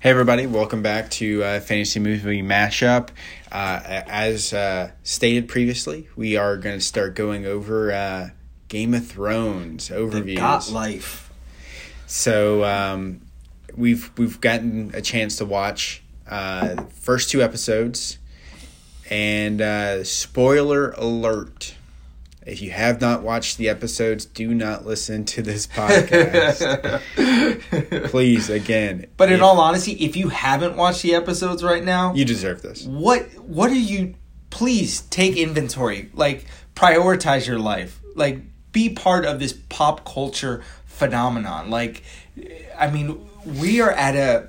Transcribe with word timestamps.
Hey, 0.00 0.10
everybody, 0.10 0.46
welcome 0.46 0.82
back 0.82 1.10
to 1.12 1.44
uh, 1.44 1.60
Fantasy 1.60 2.00
Movie 2.00 2.42
Mashup. 2.42 3.10
Uh, 3.52 3.80
as 3.84 4.52
uh, 4.52 4.90
stated 5.04 5.48
previously, 5.48 6.08
we 6.16 6.36
are 6.36 6.56
going 6.56 6.76
to 6.76 6.84
start 6.84 7.14
going 7.14 7.46
over 7.46 7.92
uh, 7.92 8.30
Game 8.68 8.94
of 8.94 9.06
Thrones 9.06 9.90
overviews. 9.90 10.36
Got 10.38 10.70
life. 10.70 11.30
So 12.06 12.64
um, 12.64 13.20
we've 13.76 14.10
we've 14.18 14.40
gotten 14.40 14.90
a 14.94 15.00
chance 15.00 15.36
to 15.36 15.44
watch 15.44 16.02
uh, 16.28 16.82
first 16.90 17.30
two 17.30 17.42
episodes, 17.42 18.18
and 19.08 19.60
uh, 19.60 20.04
spoiler 20.04 20.90
alert: 20.92 21.76
if 22.46 22.60
you 22.60 22.70
have 22.70 23.00
not 23.00 23.22
watched 23.22 23.58
the 23.58 23.68
episodes, 23.68 24.24
do 24.24 24.52
not 24.54 24.84
listen 24.86 25.24
to 25.26 25.42
this 25.42 25.66
podcast. 25.66 27.00
Please, 28.10 28.50
again. 28.50 29.06
But 29.16 29.28
in 29.30 29.36
if- 29.36 29.42
all 29.42 29.60
honesty, 29.60 29.92
if 29.92 30.16
you 30.16 30.28
haven't 30.28 30.76
watched 30.76 31.02
the 31.02 31.14
episodes 31.14 31.62
right 31.62 31.84
now, 31.84 32.14
you 32.14 32.24
deserve 32.24 32.62
this. 32.62 32.84
what 32.84 33.22
what 33.38 33.70
are 33.70 33.74
you? 33.74 34.14
Please 34.50 35.02
take 35.02 35.36
inventory. 35.36 36.10
Like 36.14 36.46
prioritize 36.74 37.46
your 37.46 37.58
life. 37.58 38.00
Like 38.14 38.40
be 38.72 38.90
part 38.90 39.24
of 39.24 39.38
this 39.38 39.52
pop 39.68 40.04
culture 40.04 40.62
phenomenon. 40.86 41.70
Like, 41.70 42.02
I 42.78 42.90
mean, 42.90 43.28
we 43.44 43.80
are 43.80 43.90
at 43.90 44.16
a. 44.16 44.48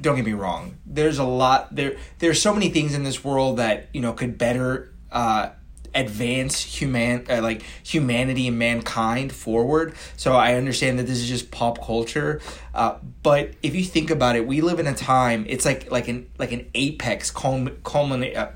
Don't 0.00 0.16
get 0.16 0.24
me 0.24 0.32
wrong. 0.32 0.76
There's 0.84 1.18
a 1.18 1.24
lot 1.24 1.74
there. 1.74 1.96
There's 2.18 2.42
so 2.42 2.52
many 2.52 2.70
things 2.70 2.94
in 2.94 3.04
this 3.04 3.22
world 3.22 3.58
that 3.58 3.88
you 3.92 4.00
know 4.00 4.12
could 4.12 4.36
better 4.36 4.92
uh, 5.12 5.50
advance 5.94 6.60
human 6.60 7.26
uh, 7.28 7.40
like 7.42 7.62
humanity 7.82 8.48
and 8.48 8.58
mankind 8.58 9.32
forward. 9.32 9.94
So 10.16 10.34
I 10.34 10.54
understand 10.54 10.98
that 10.98 11.04
this 11.04 11.18
is 11.18 11.28
just 11.28 11.50
pop 11.50 11.84
culture, 11.84 12.40
uh, 12.74 12.96
but 13.22 13.52
if 13.62 13.74
you 13.74 13.84
think 13.84 14.10
about 14.10 14.36
it, 14.36 14.46
we 14.46 14.60
live 14.60 14.78
in 14.78 14.86
a 14.86 14.94
time. 14.94 15.44
It's 15.48 15.64
like 15.64 15.90
like 15.90 16.08
an 16.08 16.30
like 16.38 16.52
an 16.52 16.70
apex 16.74 17.30
culmin, 17.32 17.82
culminate 17.82 18.36
uh, 18.36 18.50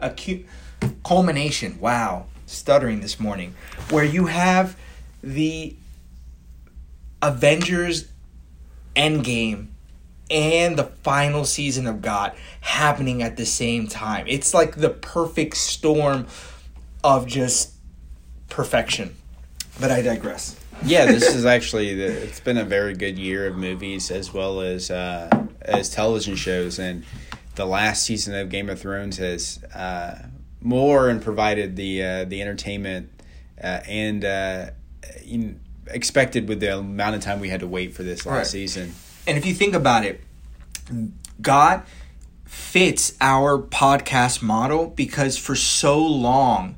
acu- 0.00 0.44
culmination. 1.04 1.78
Wow, 1.80 2.26
stuttering 2.46 3.00
this 3.00 3.18
morning, 3.18 3.54
where 3.90 4.04
you 4.04 4.26
have 4.26 4.76
the 5.22 5.76
Avengers 7.22 8.08
Endgame 8.96 9.68
and 10.30 10.76
the 10.76 10.84
final 10.84 11.44
season 11.44 11.86
of 11.86 11.96
GoT 11.96 12.34
happening 12.60 13.22
at 13.22 13.36
the 13.36 13.44
same 13.44 13.88
time. 13.88 14.26
It's 14.28 14.54
like 14.54 14.76
the 14.76 14.90
perfect 14.90 15.56
storm 15.56 16.26
of 17.04 17.26
just 17.26 17.72
perfection. 18.48 19.14
But 19.80 19.90
I 19.90 20.02
digress. 20.02 20.56
yeah, 20.84 21.06
this 21.06 21.34
is 21.34 21.44
actually 21.46 21.94
the, 21.94 22.04
it's 22.06 22.40
been 22.40 22.58
a 22.58 22.64
very 22.64 22.94
good 22.94 23.18
year 23.18 23.46
of 23.46 23.56
movies 23.56 24.10
as 24.10 24.32
well 24.32 24.60
as 24.60 24.90
uh, 24.90 25.30
as 25.62 25.90
television 25.90 26.36
shows, 26.36 26.78
and 26.78 27.04
the 27.54 27.64
last 27.66 28.04
season 28.04 28.34
of 28.34 28.48
Game 28.50 28.68
of 28.70 28.80
Thrones 28.80 29.16
has 29.18 29.62
uh, 29.74 30.26
more 30.60 31.08
and 31.08 31.22
provided 31.22 31.76
the 31.76 32.02
uh, 32.02 32.24
the 32.24 32.42
entertainment 32.42 33.10
uh, 33.62 33.80
and 33.88 34.24
uh, 34.24 34.70
in, 35.24 35.60
expected 35.86 36.48
with 36.48 36.60
the 36.60 36.76
amount 36.78 37.16
of 37.16 37.22
time 37.22 37.40
we 37.40 37.48
had 37.48 37.60
to 37.60 37.66
wait 37.66 37.94
for 37.94 38.02
this 38.02 38.24
last 38.26 38.36
Right. 38.36 38.46
season. 38.46 38.94
And 39.26 39.36
if 39.38 39.44
you 39.46 39.54
think 39.54 39.74
about 39.74 40.04
it, 40.04 40.20
GoT 41.40 41.84
fits 42.44 43.14
our 43.20 43.58
podcast 43.58 44.42
model 44.42 44.88
because 44.88 45.36
for 45.38 45.54
so 45.54 45.98
long, 46.04 46.76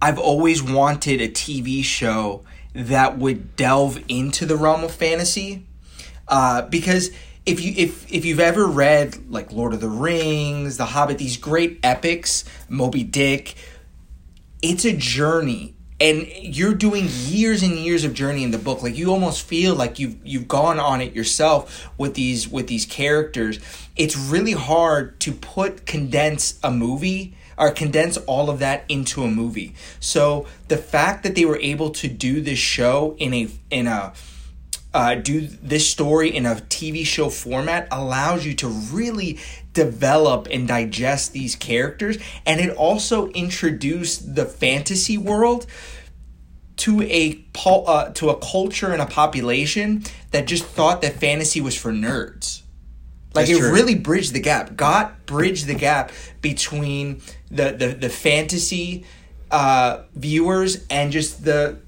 I've 0.00 0.18
always 0.18 0.62
wanted 0.62 1.20
a 1.20 1.28
TV 1.28 1.82
show 1.82 2.44
that 2.74 3.18
would 3.18 3.56
delve 3.56 4.02
into 4.08 4.44
the 4.44 4.56
realm 4.56 4.84
of 4.84 4.92
fantasy. 4.92 5.66
Uh, 6.28 6.62
because 6.62 7.10
if 7.46 7.60
you 7.60 7.72
if 7.76 8.12
if 8.12 8.24
you've 8.24 8.40
ever 8.40 8.66
read 8.66 9.30
like 9.30 9.52
Lord 9.52 9.72
of 9.72 9.80
the 9.80 9.88
Rings, 9.88 10.76
The 10.76 10.86
Hobbit, 10.86 11.18
these 11.18 11.36
great 11.36 11.78
epics, 11.82 12.44
Moby 12.68 13.04
Dick, 13.04 13.54
it's 14.60 14.84
a 14.84 14.92
journey 14.92 15.76
and 15.98 16.26
you're 16.42 16.74
doing 16.74 17.08
years 17.08 17.62
and 17.62 17.72
years 17.72 18.04
of 18.04 18.12
journey 18.12 18.44
in 18.44 18.50
the 18.50 18.58
book 18.58 18.82
like 18.82 18.96
you 18.96 19.10
almost 19.10 19.42
feel 19.42 19.74
like 19.74 19.98
you've 19.98 20.16
you've 20.24 20.48
gone 20.48 20.78
on 20.78 21.00
it 21.00 21.14
yourself 21.14 21.88
with 21.96 22.14
these 22.14 22.48
with 22.48 22.66
these 22.66 22.84
characters 22.84 23.58
it's 23.96 24.16
really 24.16 24.52
hard 24.52 25.18
to 25.20 25.32
put 25.32 25.86
condense 25.86 26.58
a 26.62 26.70
movie 26.70 27.34
or 27.58 27.70
condense 27.70 28.16
all 28.18 28.50
of 28.50 28.58
that 28.58 28.84
into 28.88 29.22
a 29.22 29.28
movie 29.28 29.74
so 30.00 30.46
the 30.68 30.76
fact 30.76 31.22
that 31.22 31.34
they 31.34 31.44
were 31.44 31.58
able 31.58 31.90
to 31.90 32.08
do 32.08 32.40
this 32.40 32.58
show 32.58 33.14
in 33.18 33.32
a 33.34 33.48
in 33.70 33.86
a 33.86 34.12
uh, 34.96 35.14
do 35.14 35.42
this 35.42 35.86
story 35.86 36.34
in 36.34 36.46
a 36.46 36.54
TV 36.54 37.04
show 37.04 37.28
format 37.28 37.86
allows 37.90 38.46
you 38.46 38.54
to 38.54 38.66
really 38.66 39.38
develop 39.74 40.48
and 40.50 40.66
digest 40.66 41.34
these 41.34 41.54
characters, 41.54 42.16
and 42.46 42.62
it 42.62 42.74
also 42.76 43.28
introduced 43.28 44.34
the 44.34 44.46
fantasy 44.46 45.18
world 45.18 45.66
to 46.78 47.02
a 47.02 47.44
uh, 47.66 48.10
to 48.10 48.30
a 48.30 48.36
culture 48.36 48.90
and 48.90 49.02
a 49.02 49.06
population 49.06 50.02
that 50.30 50.46
just 50.46 50.64
thought 50.64 51.02
that 51.02 51.20
fantasy 51.20 51.60
was 51.60 51.76
for 51.76 51.92
nerds. 51.92 52.62
Like 53.36 53.46
That's 53.46 53.58
it 53.58 53.60
true. 53.60 53.72
really 53.72 53.94
bridged 53.94 54.32
the 54.32 54.40
gap. 54.40 54.76
Got 54.76 55.26
bridged 55.26 55.66
the 55.66 55.74
gap 55.74 56.10
between 56.40 57.20
the 57.50 57.72
the, 57.72 57.88
the 57.88 58.08
fantasy 58.08 59.04
uh, 59.50 60.02
viewers 60.14 60.84
and 60.88 61.12
just 61.12 61.44
the 61.44 61.78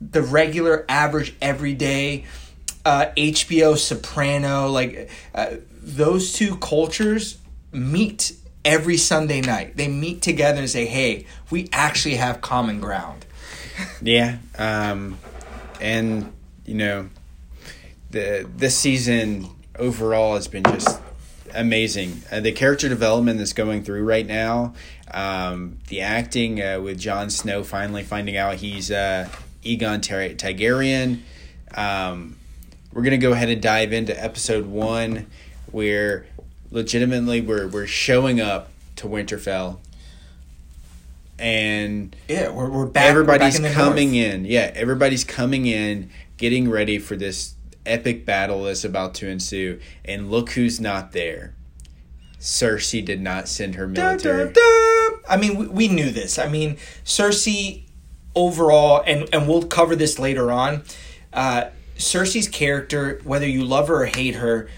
the 0.00 0.22
regular 0.22 0.84
average 0.88 1.34
everyday 1.40 2.24
uh, 2.84 3.06
HBO 3.16 3.76
Soprano 3.76 4.68
like 4.68 5.10
uh, 5.34 5.56
those 5.82 6.32
two 6.32 6.56
cultures 6.58 7.38
meet 7.72 8.32
every 8.64 8.96
Sunday 8.96 9.40
night. 9.40 9.76
They 9.76 9.88
meet 9.88 10.22
together 10.22 10.60
and 10.60 10.70
say, 10.70 10.86
"Hey, 10.86 11.26
we 11.50 11.68
actually 11.72 12.16
have 12.16 12.40
common 12.40 12.80
ground." 12.80 13.24
Yeah, 14.02 14.38
um, 14.58 15.18
and 15.80 16.32
you 16.66 16.74
know, 16.74 17.08
the 18.10 18.48
this 18.56 18.76
season 18.76 19.48
overall 19.78 20.34
has 20.34 20.48
been 20.48 20.64
just 20.64 21.00
amazing. 21.54 22.22
Uh, 22.30 22.40
the 22.40 22.52
character 22.52 22.88
development 22.88 23.38
that's 23.38 23.52
going 23.52 23.82
through 23.82 24.04
right 24.04 24.26
now, 24.26 24.74
um, 25.12 25.78
the 25.88 26.00
acting 26.00 26.60
uh, 26.62 26.80
with 26.80 26.98
Jon 26.98 27.30
Snow 27.30 27.62
finally 27.64 28.02
finding 28.02 28.36
out 28.36 28.56
he's 28.56 28.90
uh, 28.90 29.28
Aegon 29.64 30.02
Tar- 30.02 30.34
Targaryen. 30.36 31.20
Um, 31.74 32.36
we're 32.92 33.02
gonna 33.02 33.18
go 33.18 33.32
ahead 33.32 33.48
and 33.48 33.60
dive 33.62 33.92
into 33.92 34.12
episode 34.22 34.66
one, 34.66 35.26
where 35.70 36.26
legitimately 36.70 37.40
we're 37.40 37.66
we're 37.68 37.86
showing 37.86 38.40
up 38.40 38.70
to 38.96 39.06
Winterfell. 39.06 39.78
And 41.38 42.16
Yeah, 42.28 42.50
we're 42.50 42.68
we're 42.68 42.86
back. 42.86 43.04
everybody's 43.10 43.58
we're 43.60 43.68
back 43.68 43.70
in 43.70 43.74
coming 43.76 44.12
north. 44.12 44.24
in. 44.34 44.44
Yeah, 44.44 44.72
everybody's 44.74 45.22
coming 45.24 45.66
in, 45.66 46.10
getting 46.36 46.68
ready 46.68 46.98
for 46.98 47.14
this 47.14 47.54
epic 47.90 48.24
battle 48.24 48.64
that's 48.64 48.84
about 48.84 49.14
to 49.16 49.28
ensue. 49.28 49.80
And 50.04 50.30
look 50.30 50.50
who's 50.50 50.80
not 50.80 51.12
there. 51.12 51.54
Cersei 52.40 53.04
did 53.04 53.20
not 53.20 53.48
send 53.48 53.74
her 53.74 53.86
military. 53.88 54.52
I 55.28 55.36
mean, 55.36 55.56
we, 55.56 55.66
we 55.66 55.88
knew 55.88 56.10
this. 56.10 56.38
I 56.38 56.48
mean, 56.48 56.76
Cersei 57.04 57.84
overall, 58.34 59.02
and 59.06 59.28
and 59.32 59.48
we'll 59.48 59.64
cover 59.64 59.96
this 59.96 60.18
later 60.18 60.50
on. 60.52 60.84
Uh, 61.32 61.66
Cersei's 61.96 62.48
character, 62.48 63.20
whether 63.24 63.46
you 63.46 63.64
love 63.64 63.88
her 63.88 64.02
or 64.02 64.06
hate 64.06 64.36
her, 64.36 64.68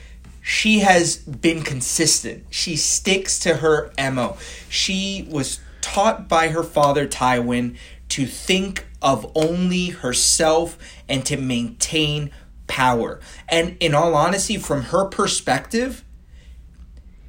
she 0.43 0.81
has 0.81 1.17
been 1.17 1.63
consistent. 1.63 2.47
She 2.51 2.77
sticks 2.77 3.39
to 3.41 3.57
her 3.57 3.93
mo. 3.99 4.39
She 4.69 5.29
was 5.31 5.61
taught 5.83 6.29
by 6.29 6.49
her 6.49 6.63
father 6.63 7.07
Tywin 7.07 7.77
to 8.11 8.27
think 8.27 8.87
of 9.03 9.31
only 9.35 9.89
herself 9.89 10.79
and 11.09 11.25
to 11.27 11.37
maintain 11.37 12.31
power. 12.71 13.21
And 13.49 13.77
in 13.81 13.95
all 13.95 14.15
honesty, 14.15 14.57
from 14.57 14.85
her 14.85 15.05
perspective, 15.05 16.05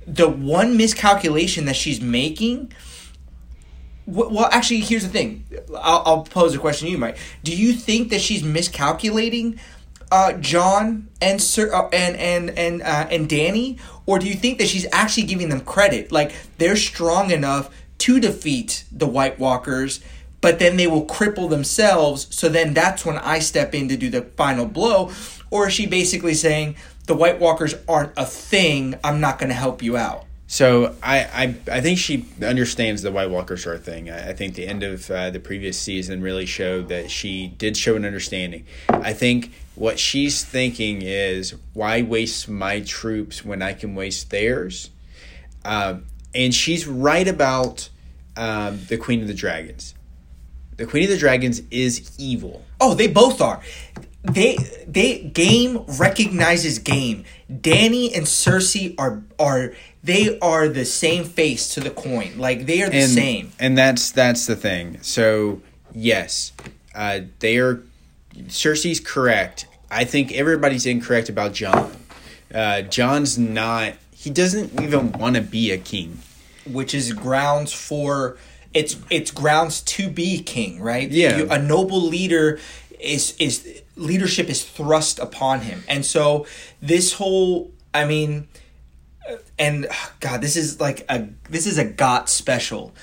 the 0.08 0.30
one 0.30 0.78
miscalculation 0.78 1.66
that 1.66 1.76
she's 1.76 2.00
making 2.00 2.72
well 4.08 4.50
actually 4.52 4.80
here's 4.80 5.04
the 5.04 5.10
thing. 5.10 5.46
I'll, 5.76 6.04
I'll 6.06 6.24
pose 6.24 6.56
a 6.56 6.58
question 6.58 6.88
to 6.88 6.92
you 6.92 6.98
mike. 6.98 7.18
Do 7.44 7.56
you 7.56 7.74
think 7.74 8.10
that 8.10 8.20
she's 8.20 8.44
miscalculating 8.44 9.60
uh, 10.12 10.34
Jon 10.34 11.08
and 11.22 11.42
Sir, 11.42 11.74
uh, 11.74 11.88
and 11.94 12.18
and 12.18 12.50
and 12.58 12.82
uh, 12.82 13.08
and 13.10 13.30
danny? 13.30 13.78
Or 14.06 14.20
do 14.20 14.28
you 14.28 14.34
think 14.34 14.58
that 14.58 14.68
she's 14.68 14.86
actually 14.92 15.24
giving 15.24 15.50
them 15.50 15.62
credit? 15.62 16.12
Like 16.12 16.34
they're 16.58 16.76
strong 16.76 17.32
enough 17.32 17.70
to 18.00 18.20
defeat 18.20 18.84
the 18.92 19.08
white 19.08 19.40
walkers 19.40 20.02
but 20.42 20.60
then 20.60 20.78
they 20.78 20.88
will 20.88 21.06
cripple 21.06 21.50
themselves 21.50 22.28
so 22.36 22.50
then 22.50 22.74
that's 22.74 23.06
when 23.06 23.18
i 23.20 23.40
step 23.40 23.74
in 23.74 23.88
to 23.88 23.96
do 23.96 24.10
the 24.10 24.22
final 24.22 24.66
blow 24.66 25.12
or 25.50 25.68
is 25.68 25.74
she 25.74 25.86
basically 25.86 26.34
saying 26.34 26.76
the 27.08 27.16
white 27.16 27.40
walkers 27.40 27.76
aren't 27.88 28.12
a 28.18 28.26
thing 28.26 28.96
i'm 29.04 29.20
not 29.20 29.40
going 29.40 29.50
to 29.50 29.56
help 29.56 29.82
you 29.82 29.98
out 29.98 30.26
So 30.52 30.98
I, 31.02 31.20
I 31.44 31.56
I 31.78 31.80
think 31.80 31.98
she 31.98 32.26
understands 32.42 33.04
the 33.04 33.10
White 33.10 33.30
Walkers 33.30 33.66
are 33.66 33.76
a 33.76 33.80
thing. 33.80 34.10
I, 34.10 34.32
I 34.32 34.34
think 34.34 34.56
the 34.56 34.68
end 34.68 34.84
of 34.84 35.10
uh, 35.10 35.30
the 35.30 35.40
previous 35.40 35.80
season 35.80 36.22
really 36.22 36.46
showed 36.46 36.90
that 36.90 37.10
she 37.10 37.48
did 37.48 37.78
show 37.78 37.96
an 37.96 38.04
understanding. 38.04 38.66
I 38.90 39.14
think 39.14 39.54
what 39.76 39.98
she's 39.98 40.44
thinking 40.44 41.04
is, 41.04 41.56
why 41.74 42.02
waste 42.02 42.50
my 42.50 42.82
troops 42.82 43.46
when 43.46 43.62
I 43.62 43.72
can 43.72 43.96
waste 43.96 44.30
theirs? 44.30 44.90
Um, 45.64 46.04
and 46.36 46.54
she's 46.54 46.86
right 46.86 47.30
about 47.30 47.88
um, 48.36 48.80
the 48.90 48.98
Queen 48.98 49.22
of 49.22 49.30
the 49.30 49.34
Dragons. 49.34 49.96
The 50.82 50.88
Queen 50.88 51.04
of 51.04 51.12
the 51.12 51.18
Dragons 51.18 51.62
is 51.70 52.12
evil. 52.18 52.66
Oh, 52.80 52.96
they 52.96 53.06
both 53.06 53.40
are. 53.40 53.62
They 54.24 54.58
they 54.88 55.20
game 55.20 55.86
recognizes 56.00 56.80
game. 56.80 57.24
Danny 57.62 58.12
and 58.16 58.26
Cersei 58.26 58.96
are 58.98 59.22
are 59.38 59.76
they 60.04 60.40
are 60.40 60.68
the 60.68 60.86
same 60.86 61.24
face 61.24 61.72
to 61.76 61.82
the 61.82 61.92
coin. 61.92 62.40
Like 62.40 62.66
they 62.66 62.82
are 62.82 62.90
the 62.90 63.02
and, 63.02 63.12
same. 63.12 63.52
And 63.60 63.78
that's 63.78 64.12
that's 64.12 64.48
the 64.48 64.56
thing. 64.56 64.98
So 65.04 65.62
yes, 65.94 66.52
uh, 66.96 67.20
they 67.38 67.58
are. 67.58 67.84
Cersei's 68.48 69.00
correct. 69.00 69.68
I 69.92 70.04
think 70.04 70.32
everybody's 70.32 70.88
incorrect 70.88 71.30
about 71.30 71.54
Jon. 71.54 71.96
Uh, 72.52 72.82
Jon's 72.82 73.38
not. 73.38 73.94
He 74.16 74.32
doesn't 74.32 74.82
even 74.82 75.12
want 75.12 75.36
to 75.36 75.44
be 75.44 75.70
a 75.70 75.78
king. 75.78 76.18
Which 76.66 76.96
is 76.96 77.14
grounds 77.14 77.72
for 77.72 78.38
it's 78.74 78.98
it's 79.10 79.32
grounds 79.32 79.82
to 79.82 80.10
be 80.10 80.42
king, 80.42 80.82
right? 80.82 81.10
Yeah. 81.10 81.38
You, 81.38 81.50
a 81.50 81.60
noble 81.60 82.02
leader 82.02 82.60
is 83.00 83.36
is 83.40 83.82
leadership 83.96 84.50
is 84.50 84.64
thrust 84.64 85.20
upon 85.20 85.62
him, 85.62 85.84
and 85.88 86.06
so 86.06 86.46
this 86.82 87.14
whole, 87.14 87.72
I 87.94 88.06
mean, 88.06 88.48
uh, 89.30 89.38
and 89.60 89.88
uh, 89.88 89.94
God, 90.20 90.42
this 90.42 90.56
is 90.56 90.80
like 90.80 91.06
a 91.10 91.28
this 91.50 91.66
is 91.66 91.78
a 91.78 91.86
got 91.86 92.30
special. 92.30 92.94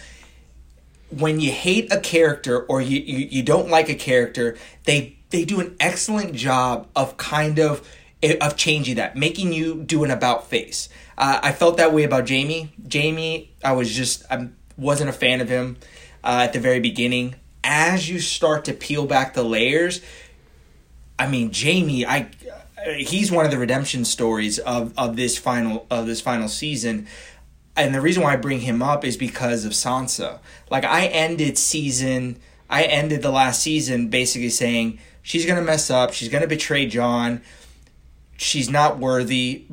When 1.11 1.41
you 1.41 1.51
hate 1.51 1.91
a 1.91 1.99
character 1.99 2.61
or 2.61 2.83
you, 2.83 3.01
you, 3.01 3.29
you 3.31 3.43
don't 3.43 3.71
like 3.71 3.89
a 3.89 3.95
character, 3.95 4.59
they 4.85 5.17
they 5.31 5.45
do 5.45 5.61
an 5.61 5.75
excellent 5.81 6.35
job 6.35 6.87
of 6.95 7.17
kind 7.17 7.59
of 7.59 7.89
eh, 8.23 8.37
of 8.41 8.57
changing 8.57 8.97
that, 8.97 9.17
making 9.17 9.53
you 9.53 9.83
do 9.83 10.05
an 10.05 10.11
about 10.11 10.49
face. 10.49 10.89
Uh, 11.17 11.41
I 11.43 11.53
felt 11.53 11.79
that 11.79 11.93
way 11.93 12.05
about 12.05 12.27
Jamie. 12.27 12.73
Jamie, 12.87 13.51
I 13.65 13.73
was 13.73 13.95
just 13.95 14.25
I 14.31 14.49
wasn't 14.79 15.11
a 15.11 15.13
fan 15.13 15.41
of 15.41 15.49
him 15.49 15.77
uh, 16.25 16.43
at 16.45 16.53
the 16.53 16.61
very 16.61 16.81
beginning. 16.81 17.35
As 17.65 18.09
you 18.09 18.21
start 18.21 18.65
to 18.67 18.73
peel 18.73 19.05
back 19.07 19.35
the 19.35 19.43
layers, 19.43 20.01
I 21.19 21.29
mean, 21.29 21.51
Jamie, 21.51 22.07
I 22.07 22.31
he's 22.97 23.31
one 23.31 23.45
of 23.45 23.51
the 23.51 23.59
redemption 23.59 24.05
stories 24.05 24.59
of, 24.59 24.97
of 24.97 25.17
this 25.17 25.37
final 25.37 25.87
of 25.91 26.07
this 26.07 26.21
final 26.21 26.49
season. 26.49 27.07
And 27.77 27.95
the 27.95 28.01
reason 28.01 28.23
why 28.23 28.33
I 28.33 28.37
bring 28.37 28.61
him 28.61 28.83
up 28.83 29.05
is 29.05 29.17
because 29.17 29.65
of 29.65 29.73
Sansa. 29.73 30.39
Like 30.71 30.85
I 30.85 31.07
ended 31.07 31.59
season 31.59 32.39
I 32.71 32.85
ended 32.85 33.23
the 33.23 33.31
last 33.31 33.63
season 33.63 34.09
basically 34.09 34.51
saying 34.51 34.99
she's 35.23 35.47
gonna 35.47 35.63
mess 35.63 35.91
up, 35.91 36.13
she's 36.13 36.29
gonna 36.29 36.47
betray 36.47 36.87
Jon, 36.87 37.43
she's 38.37 38.69
not 38.69 38.99
worthy. 38.99 39.65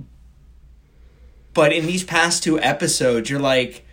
But 1.54 1.72
in 1.72 1.86
these 1.86 2.04
past 2.04 2.44
two 2.44 2.60
episodes, 2.60 3.30
you're 3.30 3.40
like, 3.40 3.85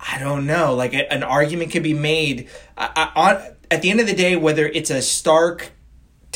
I 0.00 0.18
don't 0.18 0.46
know. 0.46 0.74
Like 0.74 0.94
a, 0.94 1.10
an 1.12 1.22
argument 1.22 1.72
could 1.72 1.82
be 1.82 1.94
made 1.94 2.48
I, 2.76 3.10
I, 3.14 3.20
on 3.20 3.56
at 3.70 3.82
the 3.82 3.90
end 3.90 4.00
of 4.00 4.06
the 4.06 4.14
day, 4.14 4.36
whether 4.36 4.66
it's 4.66 4.90
a 4.90 5.02
Stark, 5.02 5.72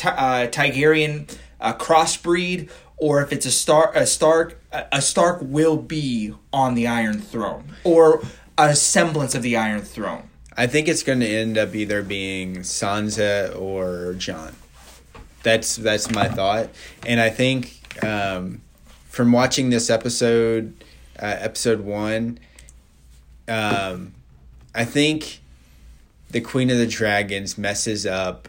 uh, 0.03 0.47
Targaryen 0.47 1.29
a 1.59 1.73
crossbreed 1.73 2.69
or 2.97 3.21
if 3.21 3.31
it's 3.33 3.45
a 3.45 3.51
star 3.51 3.91
a 3.95 4.05
stark 4.05 4.61
a 4.71 5.01
stark 5.01 5.39
will 5.41 5.77
be 5.77 6.33
on 6.53 6.75
the 6.75 6.87
iron 6.87 7.19
throne 7.19 7.73
or 7.83 8.21
a 8.57 8.75
semblance 8.75 9.35
of 9.35 9.41
the 9.41 9.55
iron 9.55 9.81
throne. 9.81 10.29
I 10.55 10.67
think 10.67 10.87
it's 10.87 11.03
going 11.03 11.21
to 11.21 11.27
end 11.27 11.57
up 11.57 11.73
either 11.75 12.03
being 12.03 12.57
sansa 12.57 13.57
or 13.59 14.13
jon 14.15 14.55
that's 15.43 15.77
that's 15.77 16.11
my 16.11 16.27
thought. 16.27 16.69
And 17.05 17.19
i 17.19 17.29
think 17.29 18.03
um, 18.03 18.61
from 19.07 19.31
watching 19.31 19.69
this 19.69 19.89
episode 19.89 20.73
uh, 21.21 21.35
episode 21.39 21.81
one 21.81 22.39
um, 23.49 24.13
i 24.73 24.85
think 24.85 25.39
the 26.29 26.41
queen 26.41 26.69
of 26.69 26.77
the 26.77 26.87
dragons 26.87 27.57
messes 27.57 28.05
up 28.05 28.47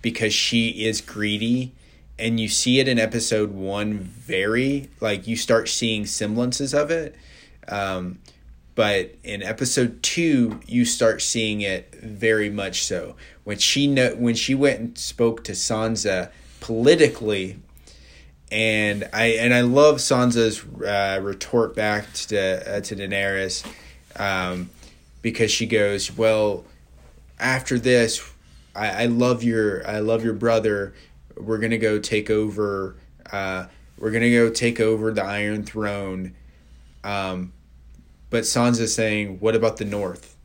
because 0.00 0.34
she 0.34 0.84
is 0.84 1.00
greedy 1.00 1.72
and 2.18 2.38
you 2.38 2.48
see 2.48 2.78
it 2.78 2.88
in 2.88 2.98
episode 2.98 3.50
one 3.52 3.98
very 3.98 4.88
like 5.00 5.26
you 5.26 5.36
start 5.36 5.68
seeing 5.68 6.06
semblances 6.06 6.72
of 6.72 6.90
it. 6.90 7.16
Um, 7.68 8.18
but 8.74 9.14
in 9.22 9.42
episode 9.42 10.02
two 10.02 10.60
you 10.66 10.84
start 10.84 11.20
seeing 11.20 11.60
it 11.60 11.94
very 11.96 12.48
much 12.48 12.84
so. 12.84 13.16
When 13.44 13.58
she 13.58 13.86
know 13.86 14.14
when 14.14 14.34
she 14.34 14.54
went 14.54 14.78
and 14.80 14.98
spoke 14.98 15.44
to 15.44 15.52
sansa 15.52 16.30
politically 16.60 17.58
and 18.52 19.08
i 19.12 19.24
and 19.24 19.52
i 19.52 19.62
love 19.62 19.96
sansa's 19.96 20.62
uh, 20.84 21.18
retort 21.20 21.74
back 21.74 22.12
to 22.12 22.76
uh, 22.76 22.80
to 22.80 22.94
daenerys 22.94 23.66
um, 24.16 24.70
because 25.20 25.50
she 25.50 25.66
goes 25.66 26.16
well 26.16 26.64
after 27.38 27.78
this 27.78 28.28
I, 28.74 29.04
I 29.04 29.06
love 29.06 29.42
your 29.42 29.86
i 29.86 29.98
love 29.98 30.24
your 30.24 30.34
brother 30.34 30.94
we're 31.36 31.58
gonna 31.58 31.78
go 31.78 31.98
take 31.98 32.30
over. 32.30 32.96
Uh, 33.30 33.66
we're 33.98 34.10
gonna 34.10 34.30
go 34.30 34.50
take 34.50 34.80
over 34.80 35.12
the 35.12 35.24
Iron 35.24 35.64
Throne. 35.64 36.34
Um, 37.04 37.52
but 38.30 38.44
Sansa's 38.44 38.94
saying, 38.94 39.38
"What 39.40 39.54
about 39.54 39.76
the 39.76 39.84
North? 39.84 40.36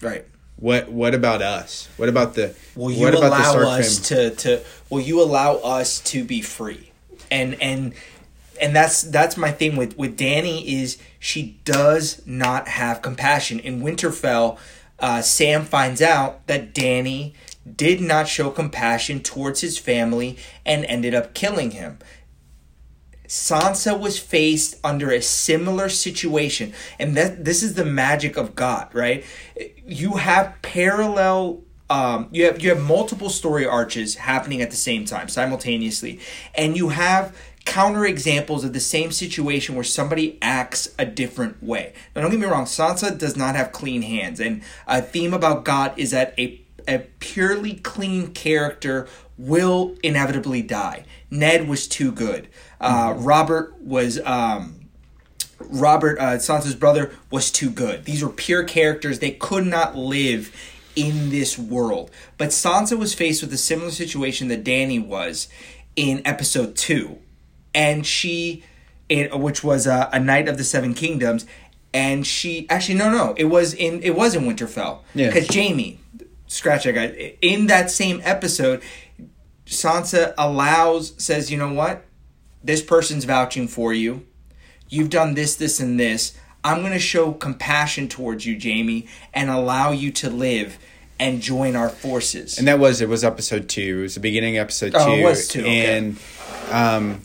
Right. 0.00 0.24
What 0.56 0.90
What 0.90 1.14
about 1.14 1.42
us? 1.42 1.88
What 1.96 2.08
about 2.08 2.34
the? 2.34 2.54
Will 2.74 2.90
you 2.90 3.04
what 3.04 3.14
about 3.14 3.56
allow 3.56 3.70
us 3.70 4.08
to 4.08 4.30
to? 4.30 4.62
Will 4.88 5.00
you 5.00 5.22
allow 5.22 5.56
us 5.56 6.00
to 6.00 6.24
be 6.24 6.40
free? 6.40 6.92
And 7.30 7.60
and 7.62 7.94
and 8.60 8.76
that's 8.76 9.02
that's 9.02 9.36
my 9.36 9.50
thing 9.50 9.76
with 9.76 9.96
with 9.96 10.18
Dany 10.18 10.64
is 10.64 10.98
she 11.18 11.60
does 11.64 12.22
not 12.26 12.68
have 12.68 13.02
compassion. 13.02 13.58
In 13.58 13.80
Winterfell, 13.80 14.58
uh, 14.98 15.22
Sam 15.22 15.64
finds 15.64 16.02
out 16.02 16.46
that 16.46 16.74
Danny 16.74 17.34
did 17.76 18.00
not 18.00 18.28
show 18.28 18.50
compassion 18.50 19.20
towards 19.20 19.60
his 19.60 19.78
family 19.78 20.38
and 20.64 20.84
ended 20.84 21.14
up 21.14 21.34
killing 21.34 21.72
him. 21.72 21.98
Sansa 23.26 23.98
was 23.98 24.18
faced 24.18 24.74
under 24.82 25.10
a 25.10 25.22
similar 25.22 25.88
situation, 25.88 26.72
and 26.98 27.16
that 27.16 27.44
this 27.44 27.62
is 27.62 27.74
the 27.74 27.84
magic 27.84 28.36
of 28.36 28.56
GoT, 28.56 28.92
right? 28.92 29.24
You 29.86 30.16
have 30.16 30.60
parallel 30.62 31.62
um, 31.90 32.28
you 32.30 32.44
have 32.44 32.62
you 32.62 32.68
have 32.70 32.80
multiple 32.80 33.28
story 33.28 33.66
arches 33.66 34.14
happening 34.14 34.62
at 34.62 34.70
the 34.70 34.76
same 34.76 35.04
time 35.04 35.28
simultaneously 35.28 36.20
and 36.54 36.76
you 36.76 36.90
have 36.90 37.36
counter 37.70 38.04
examples 38.04 38.64
of 38.64 38.72
the 38.72 38.80
same 38.80 39.12
situation 39.12 39.74
where 39.74 39.84
somebody 39.84 40.38
acts 40.42 40.92
a 40.98 41.04
different 41.04 41.62
way 41.62 41.92
now 42.14 42.22
don't 42.22 42.30
get 42.30 42.40
me 42.40 42.46
wrong 42.46 42.64
sansa 42.64 43.16
does 43.16 43.36
not 43.36 43.54
have 43.54 43.70
clean 43.70 44.02
hands 44.02 44.40
and 44.40 44.62
a 44.86 45.00
theme 45.00 45.32
about 45.32 45.64
GoT 45.64 45.96
is 45.96 46.10
that 46.10 46.34
a 46.38 46.60
a 46.88 46.98
purely 47.20 47.74
clean 47.74 48.32
character 48.32 49.06
will 49.38 49.96
inevitably 50.02 50.62
die. 50.62 51.04
Ned 51.30 51.68
was 51.68 51.88
too 51.88 52.12
good. 52.12 52.48
Uh, 52.80 53.10
mm-hmm. 53.10 53.24
Robert 53.24 53.80
was 53.80 54.20
um, 54.20 54.88
Robert 55.58 56.18
uh, 56.18 56.36
Sansa's 56.36 56.74
brother 56.74 57.12
was 57.30 57.50
too 57.50 57.70
good. 57.70 58.04
These 58.04 58.22
were 58.22 58.30
pure 58.30 58.64
characters. 58.64 59.18
They 59.18 59.30
could 59.30 59.66
not 59.66 59.96
live 59.96 60.54
in 60.96 61.30
this 61.30 61.58
world. 61.58 62.10
But 62.36 62.48
Sansa 62.48 62.98
was 62.98 63.14
faced 63.14 63.42
with 63.42 63.52
a 63.52 63.58
similar 63.58 63.90
situation 63.90 64.48
that 64.48 64.64
Danny 64.64 64.98
was 64.98 65.48
in 65.96 66.22
episode 66.24 66.76
two, 66.76 67.18
and 67.74 68.06
she, 68.06 68.64
in, 69.08 69.40
which 69.40 69.62
was 69.64 69.86
a 69.86 70.18
Knight 70.20 70.48
of 70.48 70.58
the 70.58 70.64
Seven 70.64 70.94
Kingdoms, 70.94 71.46
and 71.92 72.26
she 72.26 72.68
actually 72.70 72.94
no 72.94 73.10
no 73.10 73.34
it 73.36 73.46
was 73.46 73.74
in 73.74 74.02
it 74.02 74.14
was 74.14 74.34
in 74.34 74.44
Winterfell 74.44 75.00
because 75.14 75.48
Jamie, 75.48 76.00
scratch 76.46 76.84
that 76.84 76.94
guy. 76.94 77.36
In 77.40 77.66
that 77.66 77.90
same 77.90 78.20
episode, 78.24 78.82
Sansa 79.66 80.34
allows 80.36 81.14
says, 81.22 81.50
you 81.50 81.56
know 81.58 81.72
what? 81.72 82.04
This 82.62 82.82
person's 82.82 83.24
vouching 83.24 83.68
for 83.68 83.94
you. 83.94 84.26
You've 84.88 85.10
done 85.10 85.34
this, 85.34 85.54
this, 85.54 85.80
and 85.80 85.98
this. 85.98 86.36
I'm 86.62 86.80
going 86.80 86.92
to 86.92 86.98
show 86.98 87.32
compassion 87.32 88.08
towards 88.08 88.44
you, 88.44 88.56
Jamie, 88.56 89.06
and 89.32 89.48
allow 89.48 89.92
you 89.92 90.10
to 90.12 90.28
live 90.28 90.78
and 91.18 91.40
join 91.40 91.76
our 91.76 91.88
forces. 91.88 92.58
And 92.58 92.66
that 92.68 92.78
was 92.78 93.00
it 93.00 93.08
was 93.08 93.24
episode 93.24 93.68
two. 93.68 94.00
It 94.00 94.02
was 94.02 94.14
the 94.14 94.20
beginning 94.20 94.58
of 94.58 94.62
episode 94.62 94.92
two. 94.92 94.98
Oh, 94.98 95.14
it 95.14 95.24
was 95.24 95.48
two. 95.48 95.64
And 95.64 96.16
okay. 96.66 96.72
um, 96.72 97.22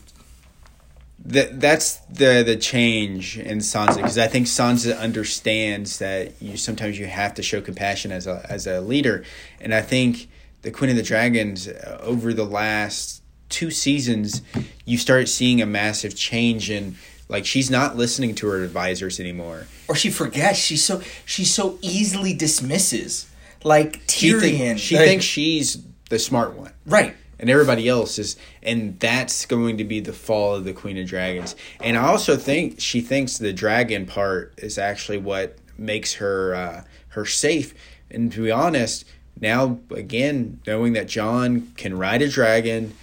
that 1.26 1.60
that's 1.60 1.96
the 2.06 2.42
the 2.44 2.56
change 2.56 3.38
in 3.38 3.58
Sansa 3.58 3.96
because 3.96 4.18
I 4.18 4.28
think 4.28 4.46
Sansa 4.46 4.98
understands 4.98 5.98
that 5.98 6.40
you 6.40 6.56
sometimes 6.56 6.98
you 6.98 7.06
have 7.06 7.34
to 7.34 7.42
show 7.42 7.60
compassion 7.60 8.12
as 8.12 8.26
a 8.26 8.46
as 8.48 8.66
a 8.66 8.80
leader, 8.80 9.24
and 9.60 9.74
I 9.74 9.82
think 9.82 10.28
the 10.62 10.70
Queen 10.70 10.90
of 10.90 10.96
the 10.96 11.02
Dragons 11.02 11.68
uh, 11.68 11.98
over 12.00 12.32
the 12.32 12.44
last 12.44 13.22
two 13.48 13.70
seasons 13.70 14.42
you 14.84 14.98
start 14.98 15.28
seeing 15.28 15.62
a 15.62 15.66
massive 15.66 16.16
change 16.16 16.68
in 16.70 16.96
like 17.28 17.44
she's 17.44 17.70
not 17.70 17.96
listening 17.96 18.34
to 18.36 18.46
her 18.46 18.62
advisors 18.62 19.18
anymore, 19.18 19.66
or 19.88 19.96
she 19.96 20.10
forgets. 20.10 20.58
She's 20.58 20.84
so 20.84 21.02
she 21.24 21.44
so 21.44 21.78
easily 21.82 22.34
dismisses 22.34 23.28
like 23.64 24.06
Tyrion. 24.06 24.40
She, 24.40 24.40
think, 24.40 24.78
she 24.78 24.96
like, 24.96 25.04
thinks 25.06 25.24
she's 25.24 25.82
the 26.08 26.20
smart 26.20 26.54
one, 26.54 26.72
right? 26.84 27.16
And 27.38 27.50
everybody 27.50 27.86
else 27.88 28.18
is 28.18 28.36
and 28.62 28.98
that's 28.98 29.44
going 29.46 29.76
to 29.78 29.84
be 29.84 30.00
the 30.00 30.12
fall 30.12 30.54
of 30.54 30.64
the 30.64 30.72
queen 30.72 30.96
of 30.96 31.06
dragons 31.06 31.54
and 31.80 31.96
i 31.96 32.06
also 32.06 32.34
think 32.36 32.80
she 32.80 33.00
thinks 33.02 33.36
the 33.36 33.52
dragon 33.52 34.06
part 34.06 34.54
is 34.56 34.78
actually 34.78 35.18
what 35.18 35.58
makes 35.76 36.14
her 36.14 36.54
uh, 36.54 36.84
her 37.08 37.26
safe 37.26 37.74
and 38.10 38.32
to 38.32 38.42
be 38.42 38.50
honest 38.50 39.04
now 39.38 39.78
again 39.90 40.60
knowing 40.66 40.94
that 40.94 41.08
Jon 41.08 41.72
can 41.76 41.98
ride 41.98 42.22
a 42.22 42.28
dragon 42.28 42.94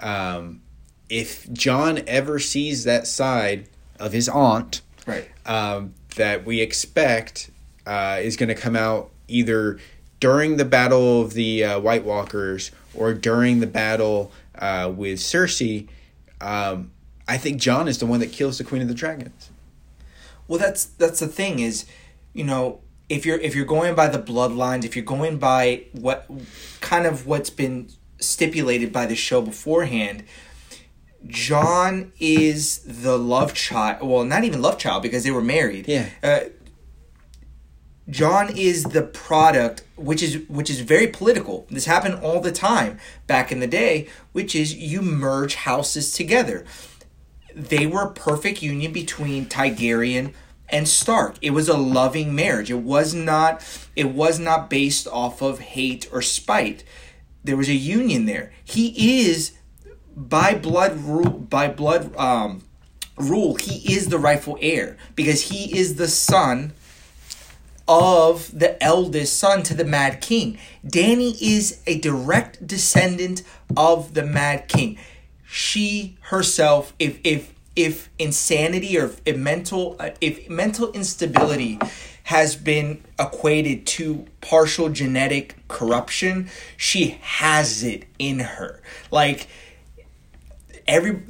um, 0.00 0.62
if 1.10 1.52
Jon 1.52 2.00
ever 2.06 2.38
sees 2.38 2.84
that 2.84 3.06
side 3.06 3.68
of 4.00 4.12
his 4.12 4.28
aunt 4.28 4.80
Right. 5.06 5.28
um, 5.44 5.92
that 6.16 6.46
we 6.46 6.60
expect 6.60 7.50
uh, 7.86 8.18
is 8.22 8.36
going 8.36 8.48
to 8.48 8.54
come 8.54 8.76
out 8.76 9.10
either 9.28 9.78
during 10.20 10.56
the 10.56 10.64
battle 10.64 11.20
of 11.22 11.34
the 11.34 11.64
uh, 11.64 11.80
White 11.80 12.04
Walkers 12.04 12.70
or 12.94 13.14
during 13.14 13.60
the 13.60 13.66
battle 13.66 14.32
uh, 14.58 14.92
with 14.94 15.18
Cersei. 15.18 15.88
Um, 16.40 16.90
I 17.28 17.38
think 17.38 17.60
Jon 17.60 17.88
is 17.88 17.98
the 17.98 18.06
one 18.06 18.20
that 18.20 18.32
kills 18.32 18.58
the 18.58 18.64
Queen 18.64 18.82
of 18.82 18.88
the 18.88 18.94
Dragons. 18.94 19.50
Well, 20.48 20.58
that's 20.58 20.84
that's 20.84 21.20
the 21.20 21.28
thing 21.28 21.60
is, 21.60 21.86
you 22.32 22.44
know, 22.44 22.80
if 23.08 23.24
you're 23.24 23.38
if 23.38 23.54
you're 23.54 23.64
going 23.64 23.94
by 23.94 24.08
the 24.08 24.18
bloodlines, 24.18 24.84
if 24.84 24.96
you're 24.96 25.04
going 25.04 25.38
by 25.38 25.84
what 25.92 26.28
kind 26.80 27.06
of 27.06 27.26
what's 27.26 27.50
been 27.50 27.88
stipulated 28.18 28.92
by 28.92 29.06
the 29.06 29.14
show 29.14 29.40
beforehand, 29.40 30.24
Jon 31.26 32.12
is 32.18 32.78
the 32.80 33.18
love 33.18 33.54
child. 33.54 34.06
Well, 34.06 34.24
not 34.24 34.44
even 34.44 34.60
love 34.60 34.78
child 34.78 35.02
because 35.02 35.24
they 35.24 35.30
were 35.30 35.42
married. 35.42 35.88
Yeah. 35.88 36.08
Uh, 36.22 36.40
Jon 38.10 38.56
is 38.56 38.84
the 38.84 39.02
product, 39.02 39.84
which 40.02 40.22
is 40.22 40.44
which 40.48 40.70
is 40.70 40.80
very 40.80 41.06
political. 41.06 41.66
This 41.70 41.86
happened 41.86 42.16
all 42.22 42.40
the 42.40 42.52
time 42.52 42.98
back 43.26 43.52
in 43.52 43.60
the 43.60 43.66
day, 43.66 44.08
which 44.32 44.54
is 44.54 44.74
you 44.74 45.02
merge 45.02 45.54
houses 45.54 46.12
together. 46.12 46.64
They 47.54 47.86
were 47.86 48.02
a 48.02 48.12
perfect 48.12 48.62
union 48.62 48.92
between 48.92 49.46
Targaryen 49.46 50.32
and 50.68 50.88
Stark. 50.88 51.36
It 51.42 51.50
was 51.50 51.68
a 51.68 51.76
loving 51.76 52.34
marriage. 52.34 52.70
It 52.70 52.80
was 52.80 53.14
not 53.14 53.62
it 53.94 54.10
was 54.10 54.38
not 54.38 54.70
based 54.70 55.06
off 55.06 55.42
of 55.42 55.60
hate 55.60 56.08
or 56.12 56.22
spite. 56.22 56.82
There 57.44 57.56
was 57.56 57.68
a 57.68 57.74
union 57.74 58.26
there. 58.26 58.52
He 58.64 59.26
is 59.26 59.52
by 60.16 60.54
blood 60.54 60.96
rule 61.00 61.30
by 61.30 61.68
blood 61.68 62.16
um, 62.16 62.62
rule. 63.16 63.56
He 63.56 63.94
is 63.94 64.08
the 64.08 64.18
rightful 64.18 64.58
heir 64.60 64.96
because 65.14 65.50
he 65.50 65.76
is 65.78 65.96
the 65.96 66.08
son 66.08 66.72
of 67.88 68.58
the 68.58 68.82
eldest 68.82 69.38
son 69.38 69.62
to 69.64 69.74
the 69.74 69.84
Mad 69.84 70.20
King. 70.20 70.58
Danny 70.86 71.32
is 71.40 71.80
a 71.86 71.98
direct 71.98 72.66
descendant 72.66 73.42
of 73.76 74.14
the 74.14 74.24
Mad 74.24 74.68
King. 74.68 74.98
She 75.44 76.16
herself, 76.22 76.94
if 76.98 77.18
if 77.24 77.52
if 77.74 78.10
insanity 78.18 78.98
or 78.98 79.12
if 79.24 79.36
mental 79.36 79.96
uh, 79.98 80.10
if 80.20 80.48
mental 80.48 80.92
instability 80.92 81.78
has 82.24 82.54
been 82.54 83.02
equated 83.18 83.86
to 83.86 84.26
partial 84.40 84.88
genetic 84.88 85.56
corruption, 85.68 86.48
she 86.76 87.18
has 87.20 87.82
it 87.82 88.04
in 88.18 88.38
her. 88.38 88.80
Like 89.10 89.48
every 90.86 91.22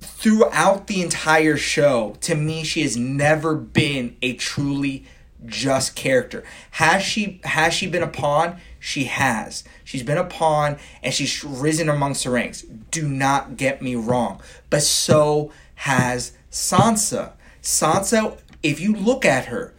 throughout 0.00 0.88
the 0.88 1.00
entire 1.00 1.56
show, 1.56 2.16
to 2.22 2.34
me, 2.34 2.64
she 2.64 2.82
has 2.82 2.96
never 2.96 3.54
been 3.54 4.16
a 4.20 4.34
truly 4.34 5.06
just 5.46 5.94
character. 5.94 6.44
Has 6.72 7.02
she 7.02 7.40
has 7.44 7.74
she 7.74 7.86
been 7.86 8.02
a 8.02 8.08
pawn? 8.08 8.60
She 8.80 9.04
has. 9.04 9.64
She's 9.84 10.02
been 10.02 10.18
a 10.18 10.24
pawn 10.24 10.78
and 11.02 11.12
she's 11.12 11.42
risen 11.44 11.88
amongst 11.88 12.24
the 12.24 12.30
ranks. 12.30 12.62
Do 12.90 13.08
not 13.08 13.56
get 13.56 13.82
me 13.82 13.94
wrong. 13.94 14.40
But 14.70 14.82
so 14.82 15.52
has 15.76 16.32
Sansa. 16.50 17.32
Sansa, 17.62 18.38
if 18.62 18.80
you 18.80 18.94
look 18.94 19.24
at 19.24 19.46
her, 19.46 19.74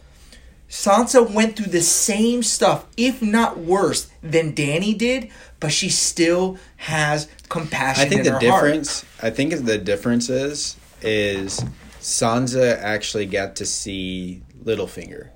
Sansa 0.68 1.28
went 1.28 1.56
through 1.56 1.72
the 1.72 1.82
same 1.82 2.44
stuff, 2.44 2.86
if 2.96 3.20
not 3.20 3.58
worse, 3.58 4.08
than 4.22 4.54
Danny 4.54 4.94
did, 4.94 5.28
but 5.58 5.72
she 5.72 5.88
still 5.88 6.58
has 6.76 7.28
compassion. 7.48 8.06
I 8.06 8.08
think 8.08 8.24
in 8.24 8.32
the 8.32 8.38
difference. 8.38 9.04
I 9.20 9.30
think 9.30 9.64
the 9.66 9.78
difference 9.78 10.28
is 10.28 10.76
is 11.02 11.64
Sansa 12.00 12.78
actually 12.78 13.26
got 13.26 13.56
to 13.56 13.66
see 13.66 14.42
Littlefinger. 14.62 15.30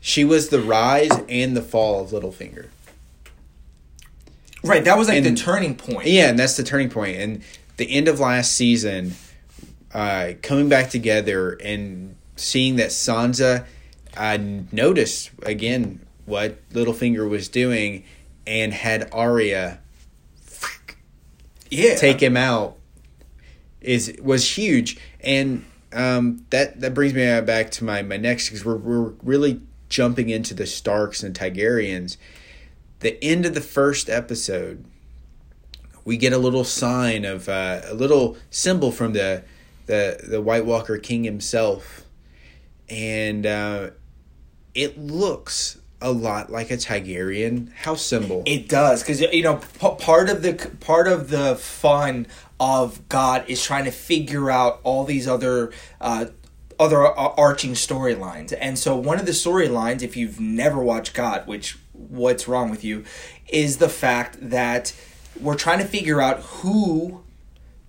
She 0.00 0.24
was 0.24 0.48
the 0.48 0.60
rise 0.60 1.10
and 1.28 1.56
the 1.56 1.62
fall 1.62 2.02
of 2.02 2.10
Littlefinger. 2.10 2.68
Right, 4.62 4.84
that 4.84 4.98
was 4.98 5.08
like 5.08 5.22
the 5.22 5.34
turning 5.34 5.74
point. 5.74 6.06
Yeah, 6.06 6.28
and 6.28 6.38
that's 6.38 6.56
the 6.56 6.62
turning 6.62 6.90
point. 6.90 7.16
And 7.16 7.42
the 7.76 7.90
end 7.90 8.08
of 8.08 8.20
last 8.20 8.52
season, 8.52 9.14
uh, 9.92 10.32
coming 10.42 10.68
back 10.68 10.90
together 10.90 11.52
and 11.64 12.16
seeing 12.36 12.76
that 12.76 12.88
Sansa 12.88 13.66
uh, 14.16 14.38
noticed 14.72 15.30
again 15.42 16.04
what 16.26 16.68
Littlefinger 16.70 17.28
was 17.28 17.48
doing 17.48 18.04
and 18.46 18.72
had 18.72 19.08
Arya 19.12 19.80
yeah. 21.70 21.94
take 21.96 22.20
him 22.20 22.36
out 22.36 22.76
is 23.80 24.16
was 24.22 24.56
huge 24.56 24.98
and 25.20 25.64
um, 25.92 26.44
that 26.50 26.80
that 26.80 26.94
brings 26.94 27.14
me 27.14 27.40
back 27.40 27.70
to 27.72 27.84
my 27.84 28.02
my 28.02 28.16
next 28.16 28.48
because 28.48 28.64
we're 28.64 28.76
we're 28.76 29.12
really 29.22 29.60
jumping 29.90 30.30
into 30.30 30.54
the 30.54 30.66
Starks 30.66 31.22
and 31.22 31.38
Targaryens. 31.38 32.16
The 33.00 33.22
end 33.22 33.44
of 33.44 33.54
the 33.54 33.60
first 33.60 34.08
episode, 34.08 34.84
we 36.06 36.16
get 36.16 36.32
a 36.32 36.38
little 36.38 36.64
sign 36.64 37.26
of 37.26 37.48
uh, 37.48 37.82
a 37.84 37.94
little 37.94 38.38
symbol 38.48 38.90
from 38.92 39.12
the 39.12 39.44
the 39.86 40.20
the 40.26 40.40
White 40.40 40.64
Walker 40.64 40.96
King 40.96 41.24
himself, 41.24 42.06
and 42.88 43.44
uh, 43.44 43.90
it 44.74 44.98
looks 44.98 45.78
a 46.00 46.12
lot 46.12 46.50
like 46.50 46.70
a 46.70 46.76
Targaryen 46.76 47.72
house 47.72 48.02
symbol. 48.02 48.42
It 48.46 48.68
does 48.68 49.02
because 49.02 49.20
you 49.20 49.42
know 49.42 49.56
p- 49.56 49.94
part 49.98 50.30
of 50.30 50.42
the 50.42 50.70
part 50.80 51.08
of 51.08 51.28
the 51.30 51.56
fun 51.56 52.26
of 52.58 53.08
GoT 53.08 53.48
is 53.48 53.62
trying 53.62 53.84
to 53.84 53.90
figure 53.90 54.50
out 54.50 54.80
all 54.82 55.04
these 55.04 55.26
other 55.26 55.72
uh, 56.00 56.26
other 56.80 57.06
arching 57.06 57.72
storylines, 57.74 58.56
and 58.58 58.78
so 58.78 58.96
one 58.96 59.20
of 59.20 59.26
the 59.26 59.32
storylines, 59.32 60.02
if 60.02 60.16
you've 60.16 60.40
never 60.40 60.82
watched 60.82 61.14
GoT, 61.14 61.46
which 61.46 61.78
what's 61.92 62.48
wrong 62.48 62.70
with 62.70 62.82
you, 62.82 63.04
is 63.48 63.76
the 63.76 63.90
fact 63.90 64.38
that 64.40 64.94
we're 65.38 65.56
trying 65.56 65.78
to 65.78 65.84
figure 65.84 66.22
out 66.22 66.40
who 66.40 67.22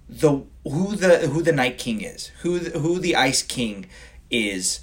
the 0.10 0.44
who 0.66 0.96
the 0.98 1.20
who 1.30 1.42
the 1.42 1.54
Night 1.54 1.78
King 1.78 2.02
is, 2.02 2.28
who 2.42 2.60
the, 2.60 2.80
who 2.80 3.00
the 3.00 3.16
Ice 3.16 3.42
King 3.42 3.88
is. 4.30 4.82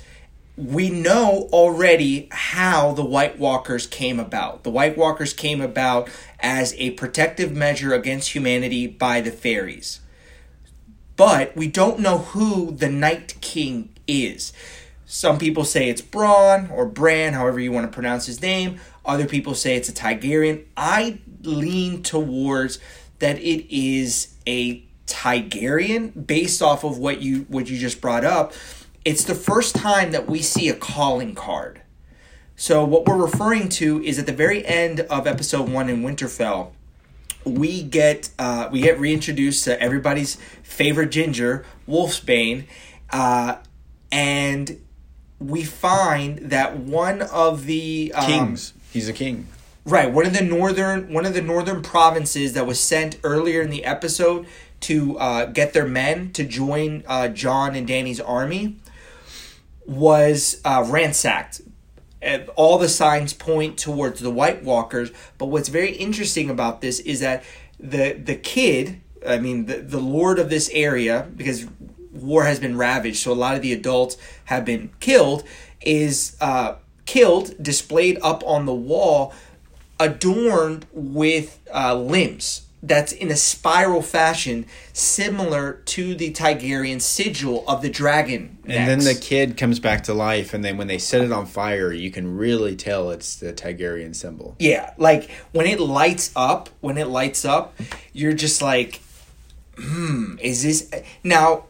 We 0.56 0.90
know 0.90 1.48
already 1.52 2.28
how 2.32 2.92
the 2.92 3.04
White 3.04 3.38
Walkers 3.38 3.86
came 3.86 4.18
about. 4.18 4.64
The 4.64 4.70
White 4.70 4.98
Walkers 4.98 5.32
came 5.32 5.60
about 5.60 6.08
as 6.40 6.74
a 6.78 6.90
protective 6.92 7.52
measure 7.52 7.94
against 7.94 8.34
humanity 8.34 8.88
by 8.88 9.20
the 9.20 9.30
fairies. 9.30 10.00
But 11.14 11.56
we 11.56 11.68
don't 11.68 12.00
know 12.00 12.18
who 12.18 12.72
the 12.72 12.88
Night 12.88 13.40
King 13.40 13.90
is. 14.08 14.52
Some 15.06 15.38
people 15.38 15.64
say 15.64 15.88
it's 15.88 16.02
Braun 16.02 16.68
or 16.70 16.84
Bran, 16.84 17.32
however 17.32 17.60
you 17.60 17.72
want 17.72 17.90
to 17.90 17.94
pronounce 17.94 18.26
his 18.26 18.42
name. 18.42 18.80
Other 19.04 19.26
people 19.26 19.54
say 19.54 19.76
it's 19.76 19.88
a 19.88 19.92
Targaryen. 19.92 20.64
I 20.76 21.20
lean 21.42 22.02
towards 22.02 22.78
that 23.20 23.38
it 23.38 23.74
is 23.74 24.34
a 24.46 24.82
Targaryen 25.06 26.26
based 26.26 26.60
off 26.60 26.84
of 26.84 26.98
what 26.98 27.22
you 27.22 27.46
what 27.48 27.70
you 27.70 27.78
just 27.78 28.00
brought 28.00 28.24
up. 28.24 28.52
It's 29.04 29.24
the 29.24 29.34
first 29.34 29.74
time 29.74 30.12
that 30.12 30.28
we 30.28 30.42
see 30.42 30.68
a 30.68 30.74
calling 30.74 31.34
card. 31.34 31.80
So 32.56 32.84
what 32.84 33.06
we're 33.06 33.16
referring 33.16 33.68
to 33.70 34.02
is 34.02 34.18
at 34.18 34.26
the 34.26 34.32
very 34.32 34.66
end 34.66 35.00
of 35.00 35.26
episode 35.26 35.70
one 35.70 35.88
in 35.88 36.02
Winterfell, 36.02 36.72
we 37.44 37.82
get 37.82 38.30
uh, 38.38 38.68
we 38.70 38.82
get 38.82 39.00
reintroduced 39.00 39.64
to 39.64 39.80
everybody's 39.80 40.36
favorite 40.62 41.10
ginger, 41.10 41.64
Wolfsbane, 41.88 42.66
uh, 43.10 43.56
and 44.10 44.80
we 45.38 45.64
find 45.64 46.38
that 46.50 46.76
one 46.76 47.22
of 47.22 47.66
the 47.66 48.12
um, 48.14 48.26
Kings. 48.26 48.74
He's 48.92 49.08
a 49.08 49.12
king. 49.12 49.46
Right, 49.84 50.12
one 50.12 50.26
of 50.26 50.34
the 50.34 50.44
northern 50.44 51.12
one 51.12 51.24
of 51.24 51.34
the 51.34 51.42
northern 51.42 51.82
provinces 51.82 52.52
that 52.52 52.66
was 52.66 52.78
sent 52.78 53.18
earlier 53.24 53.62
in 53.62 53.70
the 53.70 53.84
episode 53.84 54.46
to 54.80 55.18
uh, 55.18 55.46
get 55.46 55.72
their 55.72 55.86
men 55.86 56.32
to 56.32 56.44
join 56.44 57.04
uh, 57.06 57.28
Jon 57.28 57.74
and 57.74 57.86
Danny's 57.86 58.20
army 58.20 58.76
was 59.86 60.60
uh, 60.64 60.84
ransacked. 60.86 61.62
All 62.56 62.78
the 62.78 62.88
signs 62.88 63.32
point 63.32 63.78
towards 63.78 64.20
the 64.20 64.30
White 64.30 64.62
Walkers, 64.62 65.10
but 65.38 65.46
what's 65.46 65.68
very 65.68 65.92
interesting 65.92 66.50
about 66.50 66.80
this 66.80 67.00
is 67.00 67.20
that 67.20 67.44
the 67.80 68.12
the 68.12 68.34
kid, 68.34 69.00
I 69.26 69.38
mean 69.38 69.66
the 69.66 69.76
the 69.76 70.00
lord 70.00 70.38
of 70.38 70.50
this 70.50 70.68
area, 70.72 71.28
because 71.36 71.66
war 72.22 72.44
has 72.44 72.60
been 72.60 72.76
ravaged, 72.76 73.18
so 73.18 73.32
a 73.32 73.34
lot 73.34 73.54
of 73.56 73.62
the 73.62 73.72
adults 73.72 74.16
have 74.46 74.64
been 74.64 74.90
killed, 75.00 75.44
is 75.80 76.36
uh, 76.40 76.74
killed, 77.06 77.62
displayed 77.62 78.18
up 78.22 78.42
on 78.44 78.66
the 78.66 78.74
wall 78.74 79.32
adorned 80.00 80.86
with 80.92 81.58
uh, 81.74 81.94
limbs 81.94 82.62
that's 82.82 83.12
in 83.12 83.30
a 83.30 83.36
spiral 83.36 84.02
fashion, 84.02 84.64
similar 84.92 85.74
to 85.84 86.14
the 86.14 86.32
Targaryen 86.32 87.00
sigil 87.00 87.64
of 87.68 87.82
the 87.82 87.90
dragon. 87.90 88.58
And 88.66 88.88
then 88.88 88.98
the 89.00 89.18
kid 89.20 89.56
comes 89.56 89.80
back 89.80 90.04
to 90.04 90.14
life, 90.14 90.54
and 90.54 90.64
then 90.64 90.76
when 90.76 90.86
they 90.86 90.98
set 90.98 91.22
it 91.22 91.32
on 91.32 91.46
fire, 91.46 91.92
you 91.92 92.10
can 92.10 92.36
really 92.36 92.76
tell 92.76 93.10
it's 93.10 93.36
the 93.36 93.52
Targaryen 93.52 94.14
symbol. 94.14 94.54
Yeah, 94.58 94.94
like 94.96 95.30
when 95.52 95.66
it 95.66 95.80
lights 95.80 96.30
up, 96.36 96.68
when 96.80 96.98
it 96.98 97.08
lights 97.08 97.44
up, 97.44 97.74
you're 98.12 98.32
just 98.32 98.62
like, 98.62 99.00
hmm, 99.76 100.36
is 100.40 100.62
this 100.62 100.90
now? 101.24 101.64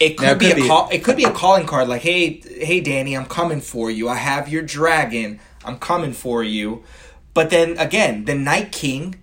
It 0.00 0.16
could, 0.16 0.26
Now, 0.26 0.32
it 0.32 0.38
be 0.38 0.48
could 0.52 0.64
a 0.64 0.66
call. 0.66 0.88
It 0.90 1.04
could 1.04 1.16
be 1.16 1.24
a 1.24 1.32
calling 1.32 1.66
card, 1.66 1.88
like, 1.88 2.02
hey, 2.02 2.40
hey, 2.40 2.80
Danny, 2.80 3.16
I'm 3.16 3.26
coming 3.26 3.60
for 3.60 3.90
you. 3.90 4.08
I 4.08 4.16
have 4.16 4.48
your 4.48 4.62
dragon. 4.62 5.40
I'm 5.64 5.78
coming 5.78 6.12
for 6.12 6.44
you. 6.44 6.84
But 7.34 7.50
then 7.50 7.76
again, 7.78 8.24
the 8.24 8.34
Night 8.34 8.72
King. 8.72 9.16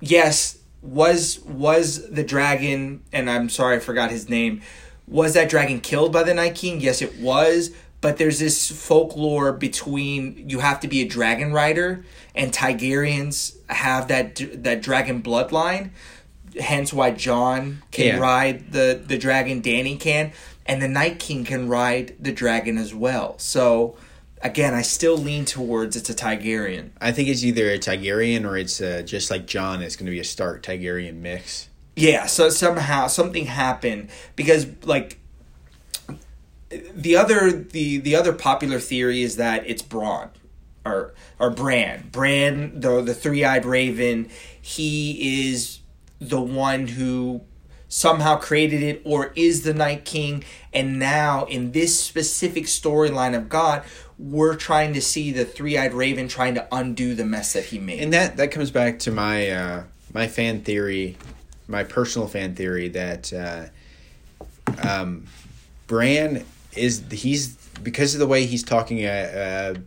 Yes, 0.00 0.58
was 0.82 1.40
was 1.40 2.10
the 2.10 2.22
dragon, 2.22 3.02
and 3.12 3.30
I'm 3.30 3.48
sorry 3.48 3.76
I 3.76 3.80
forgot 3.80 4.10
his 4.10 4.28
name. 4.28 4.62
Was 5.08 5.34
that 5.34 5.48
dragon 5.48 5.80
killed 5.80 6.12
by 6.12 6.22
the 6.22 6.34
Night 6.34 6.54
King? 6.54 6.80
Yes, 6.80 7.00
it 7.02 7.18
was. 7.18 7.70
But 8.02 8.18
there's 8.18 8.38
this 8.38 8.70
folklore 8.70 9.52
between 9.52 10.48
you 10.48 10.60
have 10.60 10.80
to 10.80 10.88
be 10.88 11.00
a 11.00 11.08
dragon 11.08 11.52
rider, 11.52 12.04
and 12.34 12.52
Targaryens 12.52 13.56
have 13.68 14.08
that 14.08 14.40
that 14.62 14.82
dragon 14.82 15.22
bloodline. 15.22 15.90
Hence, 16.60 16.92
why 16.92 17.10
Jon 17.10 17.82
can 17.90 18.06
Yeah. 18.06 18.18
ride 18.18 18.72
the 18.72 19.00
the 19.06 19.18
dragon, 19.18 19.60
Danny 19.60 19.96
can, 19.96 20.32
and 20.64 20.80
the 20.82 20.88
Night 20.88 21.18
King 21.18 21.44
can 21.44 21.68
ride 21.68 22.14
the 22.20 22.32
dragon 22.32 22.78
as 22.78 22.94
well. 22.94 23.34
So, 23.38 23.96
again, 24.42 24.74
I 24.74 24.82
still 24.82 25.16
lean 25.16 25.44
towards 25.44 25.96
it's 25.96 26.08
a 26.10 26.14
Targaryen. 26.14 26.90
I 27.00 27.12
think 27.12 27.28
it's 27.28 27.44
either 27.44 27.68
a 27.70 27.78
Targaryen 27.78 28.44
or 28.44 28.56
it's 28.56 28.80
uh, 28.80 29.02
just 29.04 29.30
like 29.30 29.46
Jon. 29.46 29.82
It's 29.82 29.96
going 29.96 30.06
to 30.06 30.12
be 30.12 30.20
a 30.20 30.24
Stark 30.24 30.62
Targaryen 30.62 31.16
mix. 31.16 31.68
Yeah, 31.94 32.26
so 32.26 32.50
somehow 32.50 33.06
something 33.06 33.46
happened 33.46 34.10
because 34.34 34.66
like 34.84 35.18
the 36.94 37.16
other 37.16 37.50
the 37.50 37.98
the 37.98 38.16
other 38.16 38.32
popular 38.32 38.80
theory 38.80 39.22
is 39.22 39.36
that 39.36 39.66
it's 39.66 39.82
Braun 39.82 40.30
or 40.84 41.14
or 41.38 41.50
Bran. 41.50 42.08
Bran, 42.12 42.80
the 42.80 43.00
the 43.00 43.14
three 43.14 43.44
eyed 43.44 43.64
raven, 43.64 44.28
he 44.60 45.50
is 45.50 45.78
the 46.18 46.40
one 46.40 46.88
who 46.88 47.42
somehow 47.88 48.36
created 48.36 48.82
it 48.82 49.02
or 49.04 49.32
is 49.36 49.62
the 49.62 49.74
Night 49.74 50.04
King. 50.04 50.44
And 50.72 50.98
now 50.98 51.44
in 51.44 51.72
this 51.72 51.98
specific 51.98 52.64
storyline 52.64 53.36
of 53.36 53.44
GoT, 53.44 53.84
we're 54.18 54.56
trying 54.56 54.94
to 54.94 55.00
see 55.00 55.30
the 55.30 55.44
three 55.44 55.76
eyed 55.76 55.94
raven 55.94 56.28
trying 56.28 56.54
to 56.54 56.66
undo 56.72 57.14
the 57.14 57.24
mess 57.24 57.52
that 57.52 57.66
he 57.66 57.78
made. 57.78 58.00
And 58.00 58.12
that 58.12 58.36
that 58.38 58.50
comes 58.50 58.70
back 58.70 58.98
to 59.00 59.10
my 59.10 59.50
uh, 59.50 59.84
my 60.12 60.26
fan 60.26 60.62
theory, 60.62 61.16
my 61.68 61.84
personal 61.84 62.28
fan 62.28 62.54
theory 62.54 62.88
that 62.88 63.32
uh, 63.32 63.66
um, 64.82 65.26
Bran 65.86 66.44
is 66.74 67.04
he's 67.10 67.56
because 67.82 68.14
of 68.14 68.20
the 68.20 68.26
way 68.26 68.46
he's 68.46 68.62
talking. 68.62 69.04
Uh, 69.04 69.74
uh, 69.76 69.80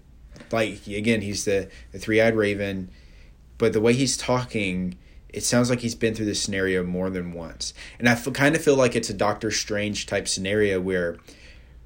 like 0.51 0.86
again, 0.88 1.21
he's 1.21 1.45
the, 1.45 1.69
the 1.91 2.00
three 2.00 2.21
eyed 2.21 2.36
raven, 2.36 2.89
but 3.57 3.74
the 3.74 3.81
way 3.81 3.93
he's 3.93 4.17
talking, 4.17 4.98
it 5.29 5.43
sounds 5.43 5.69
like 5.69 5.81
he's 5.81 5.95
been 5.95 6.15
through 6.15 6.25
this 6.25 6.41
scenario 6.41 6.83
more 6.83 7.09
than 7.09 7.33
once. 7.33 7.74
And 8.00 8.09
I 8.09 8.15
feel, 8.15 8.33
kind 8.33 8.55
of 8.55 8.63
feel 8.63 8.75
like 8.75 8.95
it's 8.95 9.09
a 9.09 9.13
Doctor 9.13 9.51
Strange 9.51 10.05
type 10.05 10.27
scenario 10.27 10.79
where 10.79 11.17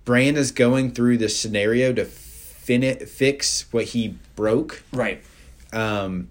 Bran 0.05 0.35
is 0.35 0.51
going 0.51 0.91
through 0.91 1.17
this 1.17 1.37
scenario 1.37 1.93
to 1.93 2.05
fin 2.05 3.05
fix 3.05 3.65
what 3.71 3.85
he 3.85 4.17
broke 4.35 4.83
right. 4.93 5.21
um, 5.73 6.29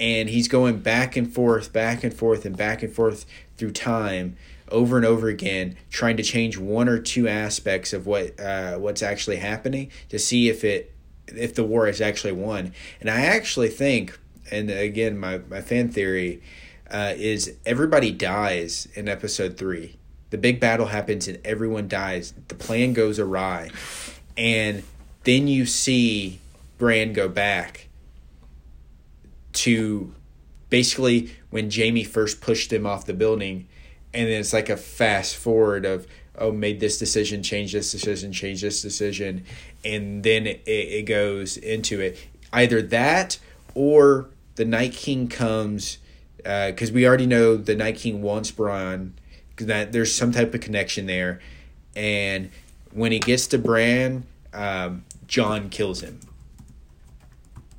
and 0.00 0.28
he's 0.28 0.48
going 0.48 0.80
back 0.80 1.16
and 1.16 1.32
forth, 1.32 1.72
back 1.72 2.02
and 2.02 2.12
forth, 2.12 2.44
and 2.44 2.56
back 2.56 2.82
and 2.82 2.92
forth 2.92 3.24
through 3.56 3.70
time, 3.70 4.36
over 4.68 4.96
and 4.96 5.06
over 5.06 5.28
again, 5.28 5.76
trying 5.90 6.16
to 6.16 6.22
change 6.24 6.58
one 6.58 6.88
or 6.88 6.98
two 6.98 7.28
aspects 7.28 7.92
of 7.92 8.06
what 8.06 8.38
uh, 8.40 8.76
what's 8.78 9.02
actually 9.02 9.36
happening 9.36 9.90
to 10.08 10.18
see 10.18 10.48
if 10.48 10.64
it 10.64 10.92
if 11.28 11.54
the 11.54 11.62
war 11.64 11.86
is 11.86 12.00
actually 12.00 12.32
won. 12.32 12.72
And 13.00 13.08
I 13.08 13.20
actually 13.26 13.68
think, 13.68 14.18
and 14.52 14.70
again, 14.70 15.18
my 15.18 15.38
my 15.48 15.60
fan 15.60 15.88
theory 15.88 16.42
uh, 16.90 17.14
is 17.16 17.56
everybody 17.64 18.12
dies 18.12 18.86
in 18.94 19.08
episode 19.08 19.56
three. 19.56 19.96
The 20.30 20.38
big 20.38 20.60
battle 20.60 20.86
happens 20.86 21.26
and 21.26 21.38
everyone 21.44 21.88
dies. 21.88 22.34
The 22.48 22.54
plan 22.54 22.92
goes 22.92 23.18
awry, 23.18 23.70
and 24.36 24.82
then 25.24 25.48
you 25.48 25.66
see 25.66 26.38
Bran 26.78 27.14
go 27.14 27.28
back 27.28 27.88
to 29.54 30.14
basically 30.70 31.34
when 31.50 31.70
Jamie 31.70 32.04
first 32.04 32.40
pushed 32.40 32.72
him 32.72 32.86
off 32.86 33.06
the 33.06 33.14
building, 33.14 33.66
and 34.12 34.28
then 34.28 34.40
it's 34.40 34.52
like 34.52 34.68
a 34.68 34.76
fast 34.76 35.36
forward 35.36 35.86
of 35.86 36.06
oh 36.38 36.52
made 36.52 36.80
this 36.80 36.98
decision, 36.98 37.42
change 37.42 37.72
this 37.72 37.90
decision, 37.90 38.32
change 38.32 38.60
this 38.60 38.82
decision, 38.82 39.44
and 39.82 40.22
then 40.22 40.46
it, 40.46 40.62
it 40.66 41.06
goes 41.06 41.56
into 41.56 42.00
it 42.00 42.18
either 42.52 42.82
that 42.82 43.38
or 43.74 44.28
the 44.54 44.64
Night 44.64 44.92
King 44.92 45.28
comes 45.28 45.98
because 46.36 46.90
we 46.90 47.06
already 47.06 47.26
know 47.26 47.56
the 47.56 47.74
Night 47.74 47.96
King 47.96 48.22
wants 48.22 48.50
Bran 48.50 49.14
that 49.56 49.92
there's 49.92 50.14
some 50.14 50.32
type 50.32 50.54
of 50.54 50.60
connection 50.60 51.06
there, 51.06 51.40
and 51.94 52.50
when 52.92 53.12
he 53.12 53.18
gets 53.18 53.46
to 53.48 53.58
Bran, 53.58 54.24
um, 54.52 55.04
Jon 55.26 55.68
kills 55.68 56.02
him. 56.02 56.20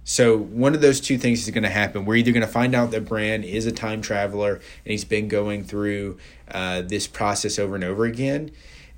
So 0.06 0.38
one 0.38 0.76
of 0.76 0.82
those 0.82 1.00
two 1.00 1.18
things 1.18 1.44
is 1.44 1.50
going 1.52 1.64
to 1.64 1.70
happen. 1.70 2.06
We're 2.06 2.16
either 2.16 2.32
going 2.32 2.46
to 2.46 2.52
find 2.52 2.76
out 2.76 2.92
that 2.92 3.06
Bran 3.06 3.44
is 3.44 3.66
a 3.66 3.72
time 3.72 4.02
traveler 4.02 4.56
and 4.56 4.92
he's 4.92 5.06
been 5.06 5.30
going 5.30 5.64
through 5.64 6.18
uh, 6.52 6.82
this 6.82 7.08
process 7.08 7.58
over 7.58 7.76
and 7.76 7.84
over 7.84 8.04
again, 8.04 8.52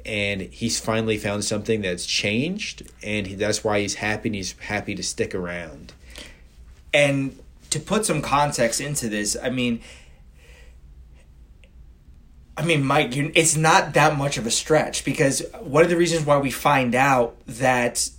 and 0.05 0.41
he's 0.41 0.79
finally 0.79 1.17
found 1.17 1.45
something 1.45 1.81
that's 1.81 2.05
changed, 2.05 2.91
and 3.03 3.27
he, 3.27 3.35
that's 3.35 3.63
why 3.63 3.79
he's 3.81 3.95
happy. 3.95 4.31
He's 4.31 4.53
happy 4.53 4.95
to 4.95 5.03
stick 5.03 5.35
around. 5.35 5.93
And 6.93 7.37
to 7.75 7.81
put 7.81 8.05
some 8.05 8.21
context 8.21 8.79
into 8.79 9.09
this, 9.09 9.35
I 9.41 9.49
mean, 9.49 9.81
I 12.57 12.63
mean, 12.63 12.85
Mike, 12.85 13.15
you 13.15 13.31
it's 13.35 13.57
not 13.57 13.93
that 13.95 14.17
much 14.17 14.37
of 14.37 14.47
a 14.47 14.51
stretch 14.51 15.03
because 15.03 15.43
one 15.59 15.83
of 15.83 15.89
the 15.89 15.97
reasons 15.97 16.25
why 16.25 16.37
we 16.37 16.51
find 16.51 16.95
out 16.95 17.35
that 17.47 18.09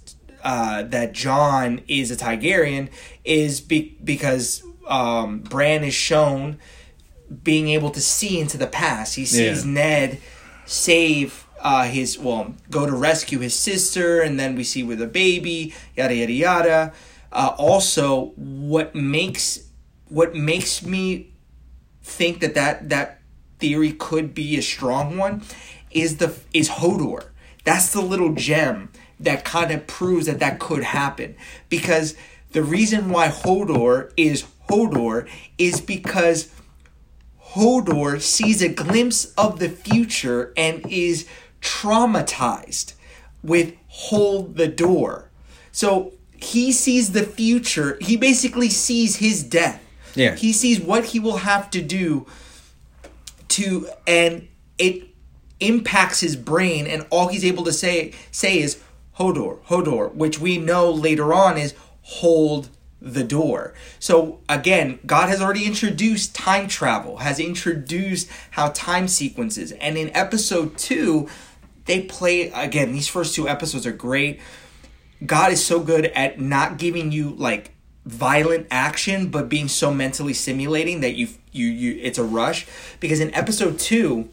uh, 0.44 0.82
that 0.82 1.12
Jon 1.12 1.80
is 1.88 2.10
a 2.10 2.16
Targaryen 2.16 2.90
is 3.24 3.62
be- 3.62 3.96
because 4.04 4.62
um, 4.86 5.40
Bran 5.40 5.84
is 5.84 5.94
shown 5.94 6.58
being 7.42 7.70
able 7.70 7.90
to 7.90 8.00
see 8.00 8.38
into 8.38 8.58
the 8.58 8.66
past. 8.66 9.16
He 9.16 9.24
sees 9.24 9.64
Yeah. 9.64 9.72
Ned 9.72 10.20
save 10.66 11.46
uh, 11.62 11.84
his 11.84 12.18
well, 12.18 12.54
go 12.70 12.84
to 12.84 12.92
rescue 12.92 13.38
his 13.38 13.54
sister, 13.54 14.20
and 14.20 14.38
then 14.38 14.54
we 14.54 14.64
see 14.64 14.82
with 14.82 15.00
a 15.00 15.06
baby, 15.06 15.72
yada 15.96 16.14
yada 16.14 16.32
yada. 16.32 16.92
Uh, 17.32 17.54
also, 17.58 18.32
what 18.36 18.94
makes 18.94 19.70
what 20.08 20.34
makes 20.34 20.84
me 20.84 21.32
think 22.02 22.40
that 22.40 22.54
that 22.54 22.88
that 22.88 23.20
theory 23.58 23.92
could 23.92 24.34
be 24.34 24.56
a 24.56 24.62
strong 24.62 25.16
one 25.16 25.42
is 25.90 26.18
the 26.18 26.36
is 26.52 26.68
Hodor. 26.68 27.30
That's 27.64 27.92
the 27.92 28.00
little 28.00 28.34
gem 28.34 28.90
that 29.18 29.44
kind 29.44 29.70
of 29.70 29.86
proves 29.86 30.26
that 30.26 30.38
that 30.40 30.60
could 30.60 30.84
happen 30.84 31.36
because 31.68 32.14
the 32.52 32.62
reason 32.62 33.10
why 33.10 33.28
Hodor 33.28 34.12
is 34.16 34.44
Hodor 34.68 35.28
is 35.58 35.80
because 35.80 36.52
Hodor 37.52 38.20
sees 38.20 38.62
a 38.62 38.68
glimpse 38.68 39.32
of 39.34 39.58
the 39.58 39.68
future 39.68 40.52
and 40.56 40.84
is 40.88 41.26
traumatized 41.60 42.94
with 43.42 43.74
hold 43.88 44.56
the 44.56 44.68
door. 44.68 45.30
So 45.72 46.12
he 46.40 46.72
sees 46.72 47.12
the 47.12 47.22
future. 47.22 47.98
He 48.00 48.16
basically 48.16 48.68
sees 48.68 49.16
his 49.16 49.42
death. 49.42 49.82
Yeah. 50.14 50.34
He 50.34 50.52
sees 50.52 50.80
what 50.80 51.06
he 51.06 51.20
will 51.20 51.38
have 51.38 51.70
to 51.70 51.82
do 51.82 52.26
to 53.48 53.88
and 54.06 54.48
it 54.78 55.08
impacts 55.60 56.20
his 56.20 56.36
brain 56.36 56.86
and 56.86 57.06
all 57.10 57.28
he's 57.28 57.44
able 57.44 57.64
to 57.64 57.72
say 57.72 58.12
say 58.30 58.58
is 58.58 58.82
Hodor, 59.18 59.60
Hodor, 59.66 60.14
which 60.14 60.38
we 60.38 60.58
know 60.58 60.90
later 60.90 61.32
on 61.32 61.56
is 61.56 61.74
hold 62.02 62.68
the 63.00 63.24
door. 63.24 63.74
So 63.98 64.40
again, 64.48 64.98
GoT 65.06 65.28
has 65.28 65.40
already 65.40 65.64
introduced 65.64 66.34
time 66.34 66.68
travel, 66.68 67.18
has 67.18 67.38
introduced 67.38 68.28
how 68.50 68.68
time 68.70 69.08
sequences. 69.08 69.72
And 69.72 69.96
in 69.96 70.14
episode 70.14 70.76
2, 70.76 71.28
they 71.86 72.02
play 72.02 72.50
again, 72.50 72.92
these 72.92 73.08
first 73.08 73.34
two 73.34 73.48
episodes 73.48 73.86
are 73.86 73.92
great. 73.92 74.40
GoT 75.24 75.52
is 75.52 75.64
so 75.64 75.80
good 75.80 76.06
at 76.06 76.40
not 76.40 76.78
giving 76.78 77.12
you 77.12 77.30
like 77.30 77.72
violent 78.04 78.66
action 78.70 79.28
but 79.28 79.48
being 79.48 79.66
so 79.66 79.92
mentally 79.92 80.32
stimulating 80.32 81.00
that 81.00 81.16
you 81.16 81.28
you 81.50 81.66
you 81.66 81.98
it's 82.00 82.18
a 82.18 82.24
rush 82.24 82.66
because 83.00 83.18
in 83.18 83.34
episode 83.34 83.78
2 83.80 84.28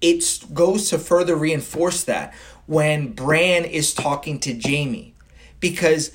it 0.00 0.44
goes 0.54 0.88
to 0.88 0.98
further 0.98 1.36
reinforce 1.36 2.04
that 2.04 2.32
when 2.64 3.12
Bran 3.12 3.64
is 3.64 3.92
talking 3.92 4.40
to 4.40 4.54
Jamie 4.54 5.14
because 5.60 6.12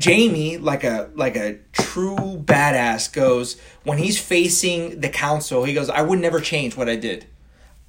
Jamie, 0.00 0.56
like 0.56 0.82
a 0.82 1.10
like 1.14 1.36
a 1.36 1.58
true 1.72 2.42
badass, 2.44 3.12
goes 3.12 3.60
when 3.84 3.98
he's 3.98 4.18
facing 4.18 5.00
the 5.00 5.08
council. 5.08 5.64
He 5.64 5.74
goes, 5.74 5.90
"I 5.90 6.00
would 6.00 6.18
never 6.18 6.40
change 6.40 6.76
what 6.76 6.88
I 6.88 6.96
did. 6.96 7.26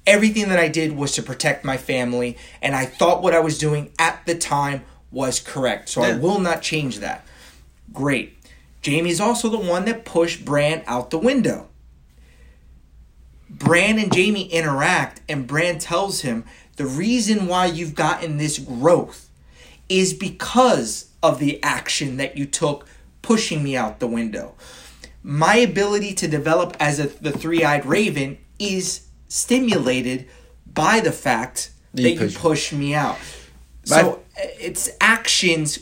Everything 0.06 0.48
that 0.48 0.58
I 0.58 0.68
did 0.68 0.96
was 0.96 1.12
to 1.12 1.22
protect 1.22 1.64
my 1.64 1.76
family, 1.76 2.36
and 2.60 2.74
I 2.74 2.86
thought 2.86 3.22
what 3.22 3.34
I 3.34 3.40
was 3.40 3.58
doing 3.58 3.92
at 3.98 4.24
the 4.26 4.34
time 4.34 4.84
was 5.10 5.38
correct. 5.40 5.88
So 5.88 6.02
I 6.02 6.16
will 6.16 6.40
not 6.40 6.62
change 6.62 6.98
that." 6.98 7.24
Great. 7.92 8.38
Jamie's 8.80 9.20
also 9.20 9.48
the 9.48 9.58
one 9.58 9.84
that 9.84 10.04
pushed 10.04 10.44
Bran 10.44 10.82
out 10.86 11.10
the 11.10 11.18
window. 11.18 11.68
Bran 13.48 13.98
and 13.98 14.12
Jamie 14.12 14.46
interact, 14.46 15.20
and 15.28 15.46
Bran 15.46 15.78
tells 15.78 16.22
him 16.22 16.44
the 16.76 16.86
reason 16.86 17.46
why 17.46 17.66
you've 17.66 17.94
gotten 17.94 18.38
this 18.38 18.58
growth 18.58 19.28
is 19.88 20.14
because 20.14 21.10
of 21.22 21.38
the 21.38 21.62
action 21.62 22.16
that 22.16 22.36
you 22.36 22.46
took 22.46 22.88
pushing 23.20 23.62
me 23.62 23.76
out 23.76 24.00
the 24.00 24.06
window. 24.06 24.54
My 25.22 25.56
ability 25.56 26.14
to 26.14 26.26
develop 26.26 26.76
as 26.80 26.98
a, 26.98 27.06
the 27.06 27.30
three 27.30 27.62
eyed 27.62 27.86
raven 27.86 28.38
is 28.58 29.02
stimulated 29.32 30.28
by 30.66 31.00
the 31.00 31.12
fact 31.12 31.70
You 31.94 32.04
that 32.04 32.10
you 32.10 32.38
push- 32.38 32.72
me 32.72 32.94
out. 32.94 33.18
So 33.84 34.20
uh, 34.36 34.46
it's 34.60 34.90
actions 35.00 35.80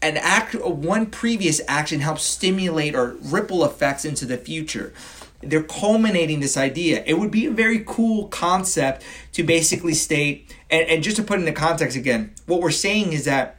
an 0.00 0.18
act 0.18 0.54
one 0.54 1.06
previous 1.06 1.62
action 1.66 2.00
helps 2.00 2.22
stimulate 2.22 2.94
or 2.94 3.16
ripple 3.22 3.64
effects 3.64 4.04
into 4.04 4.26
the 4.26 4.36
future. 4.36 4.92
They're 5.40 5.62
culminating 5.62 6.40
this 6.40 6.56
idea. 6.56 7.02
It 7.06 7.18
would 7.18 7.30
be 7.30 7.46
a 7.46 7.50
very 7.50 7.82
cool 7.86 8.28
concept 8.28 9.02
to 9.32 9.42
basically 9.42 9.94
state 9.94 10.54
and, 10.70 10.86
and 10.88 11.02
just 11.02 11.16
to 11.16 11.22
put 11.22 11.38
into 11.38 11.52
context 11.52 11.96
again 11.96 12.34
what 12.46 12.60
we're 12.60 12.70
saying 12.70 13.12
is 13.12 13.24
that 13.24 13.56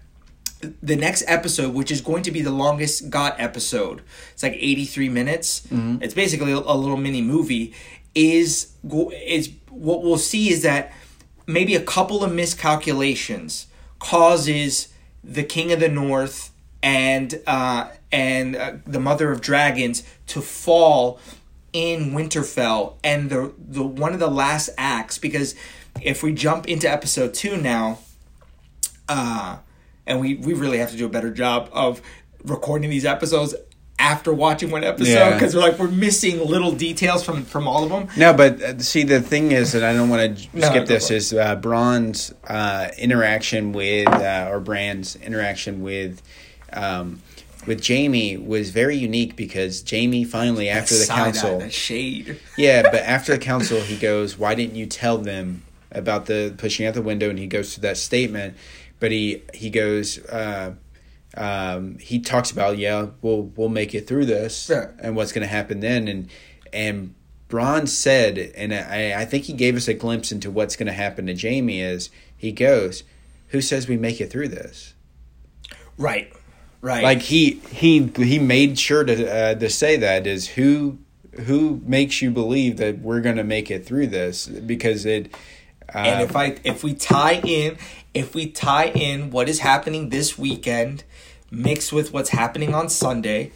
the 0.82 0.96
next 0.96 1.24
episode 1.28 1.74
which 1.74 1.92
is 1.92 2.02
going 2.02 2.24
to 2.24 2.32
be 2.32 2.42
the 2.42 2.52
longest 2.52 3.10
got 3.10 3.40
episode 3.40 4.02
it's 4.34 4.44
like 4.44 4.54
83 4.54 5.10
minutes. 5.10 5.62
Mm-hmm. 5.68 6.02
It's 6.02 6.14
basically 6.14 6.52
a, 6.52 6.58
a 6.58 6.78
little 6.78 6.98
mini 6.98 7.22
movie 7.22 7.74
is 8.16 8.72
is 9.12 9.52
what 9.70 10.02
we'll 10.02 10.18
see 10.18 10.50
is 10.50 10.64
that 10.64 10.94
maybe 11.46 11.76
a 11.76 11.82
couple 11.82 12.24
of 12.24 12.32
miscalculations 12.32 13.68
causes 14.00 14.88
the 15.24 15.44
king 15.44 15.72
of 15.72 15.80
the 15.80 15.90
north 15.90 16.52
and 16.82 17.42
uh, 17.46 17.90
and 18.12 18.56
uh, 18.56 18.74
the 18.86 19.00
mother 19.00 19.32
of 19.32 19.42
dragons 19.42 20.04
to 20.28 20.42
fall 20.42 21.20
in 21.74 22.12
Winterfell 22.12 22.94
and 23.04 23.30
the 23.30 23.54
the 23.58 23.84
one 23.84 24.14
of 24.14 24.20
the 24.20 24.30
last 24.30 24.70
acts 24.78 25.18
because 25.18 25.56
if 26.02 26.24
we 26.24 26.32
jump 26.32 26.68
into 26.68 26.90
episode 26.90 27.34
2 27.34 27.58
now 27.58 28.00
uh 29.10 29.58
and 30.08 30.20
we 30.20 30.36
we 30.36 30.54
really 30.54 30.78
have 30.78 30.92
to 30.92 30.98
do 30.98 31.06
a 31.06 31.10
better 31.10 31.32
job 31.32 31.70
of 31.74 32.02
recording 32.44 32.90
these 32.90 33.06
episodes 33.06 33.54
after 34.06 34.32
watching 34.34 34.70
one 34.70 34.84
episode 34.84 35.12
Yeah. 35.14 35.34
because 35.34 35.56
we're 35.56 35.62
like 35.62 35.80
we're 35.80 35.88
missing 35.90 36.46
little 36.46 36.72
details 36.72 37.24
from 37.24 37.44
from 37.44 37.68
all 37.68 37.84
of 37.84 37.90
them 37.90 38.08
No, 38.16 38.34
but 38.34 38.62
uh, 38.62 38.80
see, 38.80 39.04
the 39.04 39.20
thing 39.22 39.52
is 39.52 39.72
that 39.72 39.84
I 39.84 39.94
don't 39.94 40.10
want 40.10 40.38
to 40.38 40.48
No, 40.54 40.68
skip 40.68 40.86
this 40.86 41.10
Is 41.12 41.34
uh, 41.34 41.56
Braun's 41.56 42.34
uh, 42.48 42.90
interaction 42.98 43.72
with 43.74 44.08
uh, 44.08 44.50
or 44.52 44.60
Brand's 44.60 45.16
interaction 45.16 45.82
with 45.82 46.22
um, 46.72 47.22
with 47.66 47.82
Jamie 47.82 48.38
was 48.38 48.70
very 48.70 48.96
unique 48.96 49.36
because 49.36 49.82
Jamie 49.82 50.24
finally 50.24 50.70
after 50.70 50.96
the 50.96 51.08
council, 51.08 51.60
that 51.60 51.74
shade 51.74 52.38
yeah, 52.58 52.84
but 52.84 53.02
after 53.02 53.32
the 53.32 53.40
council, 53.40 53.80
he 53.82 53.98
goes, 53.98 54.38
"Why 54.38 54.54
didn't 54.54 54.76
you 54.76 54.86
tell 54.86 55.18
them 55.18 55.64
about 55.92 56.28
the 56.28 56.54
pushing 56.58 56.86
out 56.86 56.94
the 56.94 57.02
window?" 57.02 57.28
And 57.30 57.40
he 57.40 57.48
goes 57.48 57.74
to 57.74 57.82
that 57.82 57.98
statement, 57.98 58.56
but 59.00 59.10
he 59.12 59.42
he 59.54 59.70
goes. 59.72 60.20
Uh, 60.26 60.74
um, 61.38 61.98
he 62.00 62.20
talks 62.20 62.52
about 62.52 62.78
yeah 62.78 63.08
we'll 63.22 63.44
we'll 63.56 63.70
make 63.70 63.94
it 63.94 64.08
through 64.08 64.26
this 64.26 64.70
Yeah. 64.70 64.92
and 65.00 65.16
what's 65.16 65.32
going 65.32 65.42
to 65.44 65.54
happen 65.54 65.80
then. 65.80 66.08
And 66.08 66.30
and 66.72 67.14
Braun 67.48 67.88
said 67.88 68.38
and 68.38 68.74
I, 68.74 69.22
I 69.22 69.26
think 69.26 69.46
he 69.46 69.54
gave 69.54 69.76
us 69.76 69.88
a 69.88 69.94
glimpse 69.94 70.32
into 70.32 70.50
what's 70.52 70.76
going 70.76 70.88
to 70.88 70.94
happen 70.94 71.26
to 71.28 71.34
Jamie 71.34 71.82
is 71.82 72.10
he 72.36 72.52
goes 72.52 73.04
who 73.50 73.62
says 73.62 73.88
we 73.88 73.98
make 73.98 74.20
it 74.20 74.30
through 74.32 74.50
this? 74.50 74.94
Right. 75.98 76.32
Right. 76.82 77.04
Like 77.04 77.22
he 77.22 77.62
he 77.72 78.08
he 78.18 78.38
made 78.40 78.78
sure 78.78 79.04
to 79.04 79.32
uh, 79.34 79.56
to 79.56 79.70
say 79.70 79.98
that 79.98 80.28
is 80.28 80.50
who 80.50 81.00
who 81.46 81.82
makes 81.86 82.22
you 82.22 82.32
believe 82.32 82.78
that 82.78 83.00
we're 83.00 83.22
going 83.22 83.36
to 83.38 83.44
make 83.44 83.72
it 83.72 83.86
through 83.86 84.08
this? 84.08 84.48
Because 84.48 85.06
it 85.06 85.34
uh, 85.94 85.98
And 86.00 86.22
if 86.24 86.36
I 86.36 86.58
if 86.64 86.84
we 86.84 86.94
tie 86.94 87.42
in 87.44 87.78
if 88.14 88.36
we 88.36 88.48
tie 88.48 88.88
in 88.88 89.32
what 89.32 89.50
is 89.50 89.60
happening 89.60 90.10
this 90.10 90.38
weekend 90.38 91.04
mixed 91.52 91.94
with 91.94 92.14
what's 92.14 92.30
happening 92.30 92.74
on 92.74 92.90
Sunday, 92.90 93.52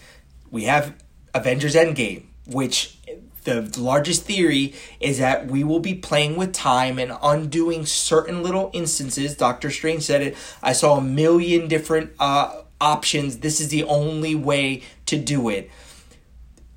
we 0.51 0.63
have 0.63 0.95
Avengers 1.33 1.75
Endgame, 1.75 2.23
which 2.47 2.97
the 3.43 3.61
largest 3.79 4.23
theory 4.23 4.73
is 4.99 5.17
that 5.19 5.47
we 5.47 5.63
will 5.63 5.79
be 5.79 5.95
playing 5.95 6.35
with 6.35 6.53
time 6.53 6.99
and 6.99 7.17
undoing 7.21 7.85
certain 7.85 8.43
little 8.43 8.69
instances. 8.73 9.35
Doctor 9.35 9.69
Strange 9.71 10.03
said 10.03 10.21
it. 10.21 10.37
I 10.61 10.73
saw 10.73 10.97
a 10.97 11.01
million 11.01 11.67
different 11.67 12.11
uh, 12.19 12.61
options. 12.81 13.39
This 13.39 13.59
is 13.61 13.69
the 13.69 13.83
only 13.83 14.35
way 14.35 14.83
to 15.05 15.17
do 15.17 15.49
it. 15.49 15.71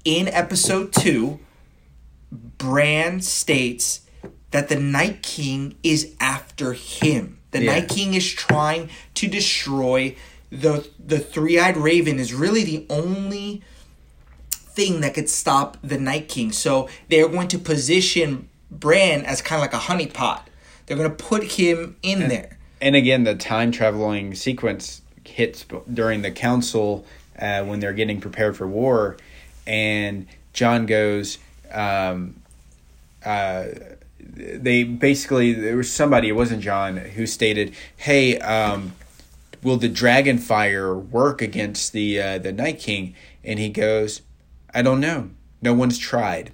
In 0.05 0.29
episode 0.29 0.93
two, 0.93 1.41
Bran 2.31 3.21
states 3.21 4.03
that 4.51 4.69
the 4.69 4.79
Night 4.79 5.23
King 5.23 5.77
is 5.83 6.15
after 6.21 6.73
him. 6.73 7.39
The 7.51 7.63
Yeah. 7.63 7.73
Night 7.73 7.89
King 7.89 8.15
is 8.15 8.31
trying 8.31 8.89
to 9.15 9.27
destroy 9.27 10.17
the 10.53 10.87
the 11.05 11.19
three-eyed 11.19 11.79
raven 11.79 12.19
is 12.21 12.35
really 12.35 12.63
the 12.63 12.87
only 12.91 13.63
thing 14.51 15.01
that 15.01 15.15
could 15.15 15.29
stop 15.31 15.79
the 15.83 15.99
Night 15.99 16.29
King. 16.29 16.53
So 16.53 16.89
they're 17.09 17.29
going 17.29 17.49
to 17.49 17.59
position 17.59 18.49
Bran 18.71 19.25
as 19.25 19.41
kind 19.43 19.63
of 19.63 19.73
like 19.73 19.75
a 19.75 19.85
honeypot. 19.87 20.43
They're 20.87 20.97
going 20.97 21.11
to 21.11 21.17
put 21.17 21.45
him 21.53 21.97
in 22.03 22.29
there. 22.29 22.59
and 22.83 22.95
again 22.97 23.25
the 23.25 23.35
time 23.35 23.71
traveling 23.73 24.35
sequence 24.35 25.01
hits 25.25 25.65
during 25.93 26.23
the 26.23 26.31
council 26.31 27.07
uh, 27.39 27.63
when 27.65 27.81
they're 27.81 27.93
getting 27.93 28.21
prepared 28.21 28.57
for 28.57 28.67
war 28.67 29.17
and 29.67 30.27
Jon 30.53 30.85
goes 30.87 31.39
um, 31.71 32.35
uh, 33.25 33.67
they 34.19 34.83
basically 34.85 35.53
there 35.53 35.77
was 35.77 35.91
somebody 35.91 36.29
it 36.29 36.33
wasn't 36.33 36.61
Jon 36.61 36.97
who 36.97 37.27
stated 37.27 37.73
hey 37.97 38.39
um, 38.41 38.93
will 39.63 39.77
the 39.77 39.89
dragon 39.89 40.39
fire 40.39 40.95
work 40.95 41.41
against 41.43 41.93
the 41.93 42.21
uh, 42.21 42.39
the 42.39 42.53
night 42.53 42.79
king 42.79 43.15
and 43.45 43.59
he 43.59 43.69
goes 43.69 44.23
i 44.75 44.83
don't 44.83 45.01
know 45.01 45.31
no 45.61 45.73
one's 45.75 45.99
tried 45.99 46.51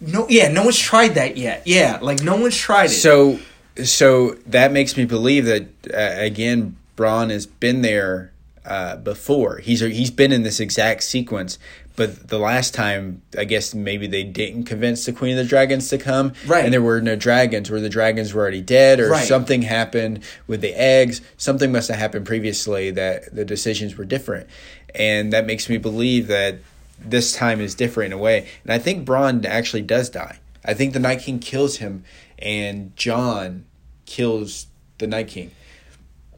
No, 0.00 0.26
yeah, 0.28 0.48
no 0.48 0.62
one's 0.62 0.78
tried 0.78 1.14
that 1.16 1.36
yet. 1.36 1.62
Yeah, 1.66 1.98
like 2.00 2.22
no 2.22 2.36
one's 2.36 2.56
tried 2.56 2.84
it. 2.84 2.90
So, 2.90 3.40
so 3.84 4.34
that 4.46 4.70
makes 4.70 4.96
me 4.96 5.04
believe 5.06 5.44
that 5.46 5.66
uh, 5.92 6.22
again, 6.22 6.76
Braun 6.94 7.30
has 7.30 7.46
been 7.46 7.82
there 7.82 8.30
uh, 8.64 8.96
before. 8.96 9.58
He's 9.58 9.80
he's 9.80 10.12
been 10.12 10.30
in 10.30 10.44
this 10.44 10.60
exact 10.60 11.02
sequence, 11.02 11.58
but 11.98 12.28
the 12.28 12.38
last 12.38 12.72
time, 12.74 13.20
I 13.36 13.44
guess 13.44 13.74
maybe 13.74 14.06
they 14.06 14.22
didn't 14.24 14.64
convince 14.64 15.04
the 15.04 15.12
Queen 15.12 15.32
of 15.32 15.44
the 15.44 15.48
Dragons 15.48 15.88
to 15.88 15.98
come, 15.98 16.32
Right. 16.46 16.64
And 16.64 16.72
there 16.72 16.80
were 16.80 17.00
no 17.02 17.16
dragons, 17.16 17.70
or 17.70 17.80
the 17.80 17.88
dragons 17.88 18.32
were 18.32 18.40
already 18.40 18.62
dead, 18.62 19.00
or 19.00 19.10
Right. 19.10 19.26
something 19.26 19.62
happened 19.62 20.20
with 20.46 20.60
the 20.60 20.72
eggs. 20.80 21.20
Something 21.36 21.72
must 21.72 21.88
have 21.88 21.98
happened 21.98 22.24
previously 22.24 22.90
that 22.92 23.34
the 23.34 23.44
decisions 23.44 23.96
were 23.98 24.04
different, 24.04 24.46
and 24.94 25.32
that 25.32 25.44
makes 25.44 25.68
me 25.68 25.76
believe 25.76 26.28
that 26.28 26.58
this 27.04 27.32
time 27.32 27.60
is 27.60 27.74
different 27.74 28.12
in 28.12 28.18
a 28.18 28.22
way. 28.22 28.46
And 28.64 28.72
I 28.72 28.78
think 28.78 29.04
Braun 29.04 29.44
actually 29.44 29.82
does 29.82 30.08
die. 30.08 30.38
I 30.64 30.74
think 30.74 30.92
the 30.92 30.98
Night 31.00 31.20
King 31.20 31.40
kills 31.40 31.78
him, 31.78 32.04
and 32.38 32.96
Jon 32.96 33.64
kills 34.06 34.66
the 34.98 35.06
Night 35.08 35.28
King. 35.28 35.50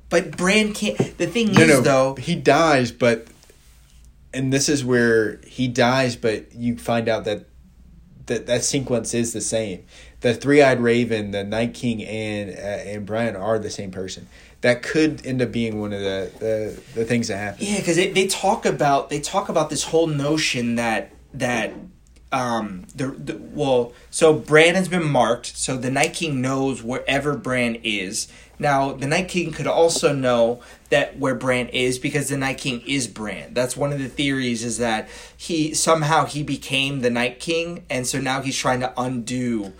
but 0.08 0.36
Bran 0.36 0.72
can't. 0.72 0.96
The 1.18 1.26
thing 1.28 1.52
No, 1.52 1.60
is, 1.62 1.68
no, 1.68 1.80
though, 1.82 2.14
he 2.16 2.34
dies, 2.34 2.90
but 2.90 3.28
and 4.32 4.52
this 4.52 4.68
is 4.68 4.84
where 4.84 5.38
he 5.46 5.68
dies, 5.68 6.16
but 6.16 6.54
you 6.54 6.76
find 6.76 7.08
out 7.08 7.24
that 7.24 7.46
that 8.26 8.46
that 8.46 8.64
sequence 8.64 9.12
is 9.12 9.32
the 9.32 9.40
same. 9.40 9.84
The 10.20 10.34
three-eyed 10.34 10.80
raven, 10.80 11.32
the 11.32 11.44
Night 11.44 11.74
King, 11.74 12.04
and 12.04 12.50
uh, 12.50 12.90
and 12.90 13.06
Brian 13.06 13.36
are 13.36 13.58
the 13.58 13.70
same 13.70 13.90
person. 13.90 14.28
That 14.60 14.82
could 14.82 15.24
end 15.26 15.40
up 15.42 15.50
being 15.52 15.80
one 15.80 15.92
of 15.92 16.00
the 16.00 16.30
the, 16.38 16.82
the 16.94 17.04
things 17.04 17.28
that 17.28 17.38
happen. 17.38 17.66
Yeah, 17.66 17.78
because 17.78 17.96
they, 17.96 18.10
they 18.10 18.26
talk 18.26 18.64
about 18.64 19.10
they 19.10 19.20
talk 19.20 19.48
about 19.48 19.70
this 19.70 19.84
whole 19.84 20.06
notion 20.06 20.76
that 20.76 21.12
that 21.34 21.72
um 22.32 22.84
the, 22.94 23.08
the 23.08 23.36
well 23.36 23.92
so 24.10 24.32
Bran 24.32 24.76
has 24.76 24.88
been 24.88 25.08
marked 25.08 25.56
so 25.56 25.76
the 25.76 25.90
Night 25.90 26.14
King 26.14 26.40
knows 26.40 26.82
wherever 26.82 27.36
Bran 27.36 27.76
is. 27.82 28.28
Now 28.58 28.92
the 28.92 29.06
Night 29.06 29.28
King 29.28 29.50
could 29.52 29.66
also 29.66 30.12
know 30.12 30.60
that 30.90 31.18
where 31.18 31.34
Bran 31.34 31.68
is 31.68 31.98
because 31.98 32.28
the 32.28 32.36
Night 32.36 32.58
King 32.58 32.82
is 32.86 33.08
Bran. 33.08 33.54
That's 33.54 33.76
one 33.76 33.92
of 33.92 33.98
the 33.98 34.08
theories 34.08 34.64
is 34.64 34.78
that 34.78 35.08
he 35.36 35.72
somehow 35.74 36.26
he 36.26 36.42
became 36.42 37.00
the 37.00 37.10
Night 37.10 37.40
King 37.40 37.84
and 37.88 38.06
so 38.06 38.20
now 38.20 38.42
he's 38.42 38.56
trying 38.56 38.80
to 38.80 38.92
undo 39.00 39.72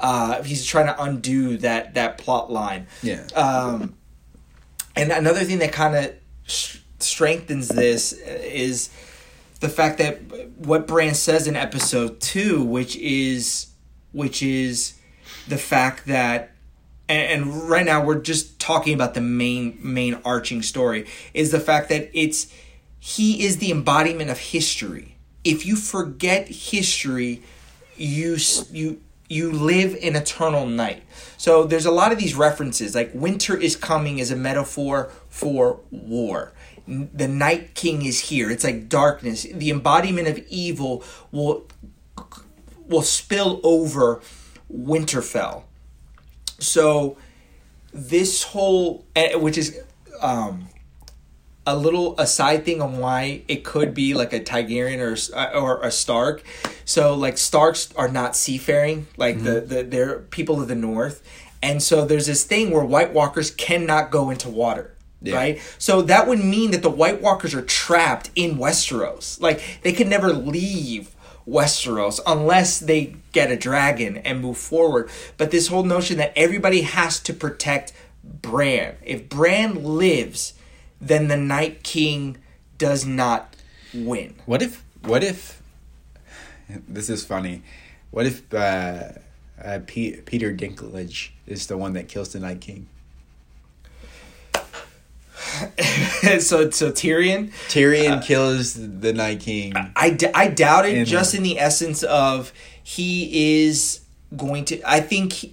uh 0.00 0.42
he's 0.42 0.64
trying 0.64 0.86
to 0.86 1.02
undo 1.02 1.56
that 1.58 1.94
that 1.94 2.18
plot 2.18 2.50
line. 2.50 2.86
Yeah. 3.02 3.24
Um, 3.34 3.94
and 4.96 5.12
another 5.12 5.44
thing 5.44 5.58
that 5.58 5.72
kind 5.72 5.94
of 5.96 6.14
sh- 6.46 6.78
strengthens 6.98 7.68
this 7.68 8.12
is 8.12 8.90
the 9.60 9.68
fact 9.68 9.98
that 9.98 10.20
what 10.58 10.86
Bran 10.86 11.14
says 11.14 11.46
in 11.46 11.56
episode 11.56 12.20
two, 12.20 12.62
which 12.62 12.96
is 12.96 13.68
which 14.12 14.42
is 14.42 14.94
the 15.48 15.58
fact 15.58 16.06
that 16.06 16.53
and, 17.08 17.42
and 17.42 17.68
right 17.68 17.84
now 17.84 18.04
we're 18.04 18.20
just 18.20 18.58
talking 18.58 18.94
about 18.94 19.14
the 19.14 19.20
main 19.20 19.78
main 19.82 20.18
arching 20.24 20.62
story 20.62 21.06
is 21.32 21.50
the 21.50 21.60
fact 21.60 21.88
that 21.90 22.10
it's 22.12 22.52
he 22.98 23.44
is 23.44 23.58
the 23.58 23.70
embodiment 23.70 24.30
of 24.30 24.38
history. 24.38 25.16
If 25.44 25.66
you 25.66 25.76
forget 25.76 26.48
history, 26.48 27.42
you 27.96 28.38
you 28.72 29.00
you 29.28 29.52
live 29.52 29.94
in 29.96 30.16
eternal 30.16 30.66
night. 30.66 31.02
So 31.36 31.64
there's 31.64 31.86
a 31.86 31.90
lot 31.90 32.12
of 32.12 32.18
these 32.18 32.34
references 32.34 32.94
like 32.94 33.10
winter 33.14 33.56
is 33.56 33.76
coming 33.76 34.20
as 34.20 34.30
a 34.30 34.36
metaphor 34.36 35.10
for 35.28 35.80
war. 35.90 36.52
The 36.86 37.28
night 37.28 37.74
king 37.74 38.04
is 38.04 38.20
here. 38.20 38.50
It's 38.50 38.64
like 38.64 38.88
darkness. 38.88 39.42
The 39.42 39.70
embodiment 39.70 40.28
of 40.28 40.38
evil 40.48 41.02
will 41.30 41.66
will 42.86 43.02
spill 43.02 43.60
over 43.62 44.20
Winterfell. 44.72 45.64
So 46.58 47.16
this 47.92 48.42
whole 48.42 49.04
eh, 49.14 49.36
which 49.36 49.58
is 49.58 49.80
um 50.20 50.68
a 51.66 51.76
little 51.76 52.18
aside 52.18 52.64
thing 52.64 52.82
on 52.82 52.98
why 52.98 53.42
it 53.48 53.64
could 53.64 53.94
be 53.94 54.14
like 54.14 54.32
a 54.32 54.40
Targaryen 54.40 54.98
or 55.00 55.36
uh, 55.36 55.58
or 55.58 55.82
a 55.82 55.90
Stark. 55.90 56.42
So 56.84 57.14
like 57.14 57.38
Starks 57.38 57.92
are 57.96 58.08
not 58.08 58.36
seafaring, 58.36 59.06
like 59.16 59.36
mm-hmm. 59.36 59.44
the 59.44 59.60
the 59.60 59.82
they're 59.82 60.18
people 60.18 60.60
of 60.60 60.68
the 60.68 60.74
North, 60.74 61.22
and 61.62 61.82
so 61.82 62.04
there's 62.04 62.26
this 62.26 62.44
thing 62.44 62.70
where 62.70 62.84
White 62.84 63.12
Walkers 63.12 63.50
cannot 63.50 64.10
go 64.10 64.30
into 64.30 64.48
water. 64.48 64.90
Yeah. 65.22 65.36
Right, 65.36 65.76
so 65.78 66.02
that 66.02 66.28
would 66.28 66.44
mean 66.44 66.72
that 66.72 66.82
the 66.82 66.90
White 66.90 67.22
Walkers 67.22 67.54
are 67.54 67.62
trapped 67.62 68.28
in 68.36 68.58
Westeros. 68.58 69.40
Like 69.40 69.62
they 69.80 69.94
could 69.94 70.06
never 70.06 70.34
leave 70.34 71.13
Westeros 71.46 72.20
unless 72.26 72.78
they 72.78 73.16
get 73.32 73.50
a 73.50 73.56
dragon 73.56 74.16
and 74.18 74.40
move 74.40 74.58
forward. 74.58 75.10
But 75.36 75.50
this 75.50 75.68
whole 75.68 75.84
notion 75.84 76.16
that 76.18 76.32
everybody 76.36 76.82
has 76.82 77.20
to 77.20 77.34
protect 77.34 77.92
Bran. 78.22 78.96
If 79.04 79.28
Bran 79.28 79.84
lives, 79.84 80.54
then 81.00 81.28
the 81.28 81.36
Night 81.36 81.82
King 81.82 82.38
does 82.78 83.04
not 83.04 83.56
win. 83.92 84.34
What 84.46 84.62
if? 84.62 84.82
What 85.02 85.22
if? 85.22 85.60
This 86.88 87.10
is 87.10 87.24
funny. 87.24 87.62
What 88.10 88.26
if 88.26 88.54
uh, 88.54 89.10
uh, 89.62 89.80
P- 89.86 90.16
Peter 90.24 90.54
Dinklage 90.54 91.30
is 91.46 91.66
the 91.66 91.76
one 91.76 91.92
that 91.92 92.08
kills 92.08 92.32
the 92.32 92.40
Night 92.40 92.60
King? 92.60 92.88
so 96.40 96.70
so 96.70 96.90
Tyrion 96.90 97.52
Tyrion 97.68 98.18
uh, 98.18 98.22
kills 98.22 98.74
the 98.74 99.12
Night 99.12 99.40
King. 99.40 99.74
I, 99.94 100.10
d- 100.10 100.28
I 100.34 100.48
doubt 100.48 100.86
it. 100.86 101.04
just 101.06 101.34
in 101.34 101.42
the 101.42 101.58
essence 101.58 102.02
of 102.02 102.52
he 102.82 103.64
is 103.64 104.00
going 104.36 104.64
to. 104.66 104.82
I 104.88 105.00
think. 105.00 105.32
He, 105.32 105.52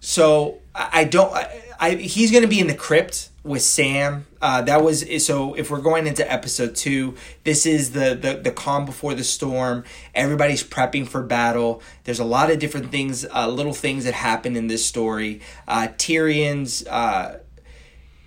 so 0.00 0.58
I, 0.74 1.00
I 1.00 1.04
don't. 1.04 1.32
I, 1.32 1.62
I 1.78 1.90
he's 1.94 2.30
going 2.30 2.42
to 2.42 2.48
be 2.48 2.60
in 2.60 2.66
the 2.66 2.74
crypt 2.74 3.30
with 3.42 3.62
Sam. 3.62 4.26
Uh, 4.40 4.62
that 4.62 4.82
was 4.82 5.04
so. 5.24 5.54
If 5.54 5.70
we're 5.70 5.80
going 5.80 6.06
into 6.06 6.30
episode 6.30 6.74
two, 6.74 7.16
this 7.44 7.66
is 7.66 7.92
the, 7.92 8.14
the 8.14 8.34
the 8.34 8.50
calm 8.50 8.84
before 8.84 9.14
the 9.14 9.24
storm. 9.24 9.84
Everybody's 10.14 10.64
prepping 10.64 11.06
for 11.08 11.22
battle. 11.22 11.82
There's 12.04 12.20
a 12.20 12.24
lot 12.24 12.50
of 12.50 12.58
different 12.58 12.90
things, 12.90 13.24
uh, 13.34 13.48
little 13.48 13.72
things 13.72 14.04
that 14.04 14.14
happen 14.14 14.56
in 14.56 14.66
this 14.68 14.84
story. 14.84 15.40
Uh, 15.66 15.88
Tyrion's 15.96 16.86
uh, 16.86 17.40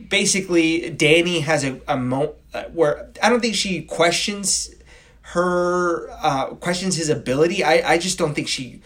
basically 0.08 0.90
Danny 0.90 1.42
has 1.42 1.64
a 1.64 1.80
a 1.88 1.98
mo 1.98 2.36
uh, 2.54 2.64
where 2.66 3.10
I 3.22 3.30
don't 3.30 3.42
think 3.42 3.56
she 3.56 3.82
questions 3.82 4.74
her 5.22 6.10
uh, 6.10 6.48
questions 6.56 6.96
his 6.96 7.10
ability. 7.10 7.64
I 7.64 7.94
I 7.94 7.98
just 7.98 8.18
don't 8.18 8.34
think 8.34 8.48
she 8.48 8.82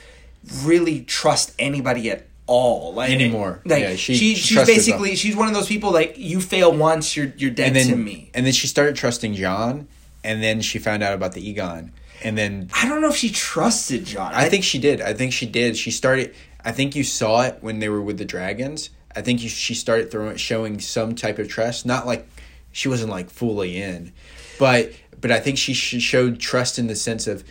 really 0.63 1.01
trusts 1.01 1.55
anybody 1.57 2.11
at 2.11 2.25
all 2.47 2.93
like 2.93 3.11
anymore. 3.11 3.61
Like 3.65 3.81
yeah, 3.81 3.95
she, 3.95 4.15
she 4.15 4.35
she's 4.35 4.65
basically 4.65 5.11
herself. 5.11 5.19
she's 5.19 5.35
one 5.35 5.47
of 5.47 5.53
those 5.53 5.67
people 5.67 5.91
like 5.91 6.17
you 6.17 6.41
fail 6.41 6.75
once, 6.75 7.15
you're 7.15 7.33
you're 7.37 7.51
dead 7.51 7.73
then, 7.73 7.87
to 7.87 7.95
me. 7.95 8.29
And 8.33 8.45
then 8.45 8.53
she 8.53 8.67
started 8.67 8.95
trusting 8.95 9.33
Jon, 9.35 9.87
and 10.23 10.43
then 10.43 10.61
she 10.61 10.79
found 10.79 11.03
out 11.03 11.13
about 11.13 11.33
the 11.33 11.53
Aegon, 11.53 11.91
and 12.23 12.37
then 12.37 12.69
I 12.73 12.87
don't 12.87 13.01
know 13.01 13.09
if 13.09 13.15
she 13.15 13.29
trusted 13.29 14.05
Jon. 14.05 14.33
I, 14.33 14.45
I 14.45 14.49
think 14.49 14.63
she 14.63 14.79
did. 14.79 15.01
I 15.01 15.13
think 15.13 15.33
she 15.33 15.45
did. 15.45 15.77
She 15.77 15.91
started. 15.91 16.35
I 16.65 16.71
think 16.71 16.95
you 16.95 17.03
saw 17.03 17.41
it 17.43 17.57
when 17.61 17.79
they 17.79 17.89
were 17.89 18.01
with 18.01 18.17
the 18.17 18.25
dragons. 18.25 18.89
I 19.15 19.21
think 19.21 19.39
she 19.39 19.73
started 19.73 20.11
throwing 20.11 20.37
showing 20.37 20.79
some 20.79 21.15
type 21.15 21.39
of 21.39 21.47
trust. 21.47 21.85
Not 21.85 22.05
like 22.05 22.27
she 22.71 22.87
wasn't 22.87 23.11
like 23.11 23.29
fully 23.29 23.81
in, 23.81 24.11
but 24.59 24.93
but 25.19 25.31
I 25.31 25.39
think 25.39 25.57
she 25.57 25.73
showed 25.73 26.39
trust 26.39 26.79
in 26.79 26.87
the 26.87 26.95
sense 26.95 27.27
of 27.27 27.43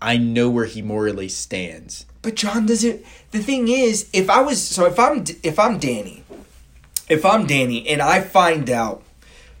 I 0.00 0.16
know 0.16 0.48
where 0.48 0.64
he 0.64 0.82
morally 0.82 1.28
stands 1.28 2.06
but 2.22 2.34
Jon 2.34 2.66
doesn't. 2.66 3.04
The 3.30 3.42
thing 3.42 3.68
is, 3.68 4.08
if 4.12 4.28
I 4.28 4.40
was 4.40 4.62
so, 4.62 4.86
if 4.86 4.98
I'm 4.98 5.24
if 5.42 5.58
I'm 5.58 5.80
Dany, 5.80 6.22
if 7.08 7.24
I'm 7.24 7.46
Danny, 7.46 7.88
and 7.88 8.02
I 8.02 8.20
find 8.20 8.68
out, 8.68 9.02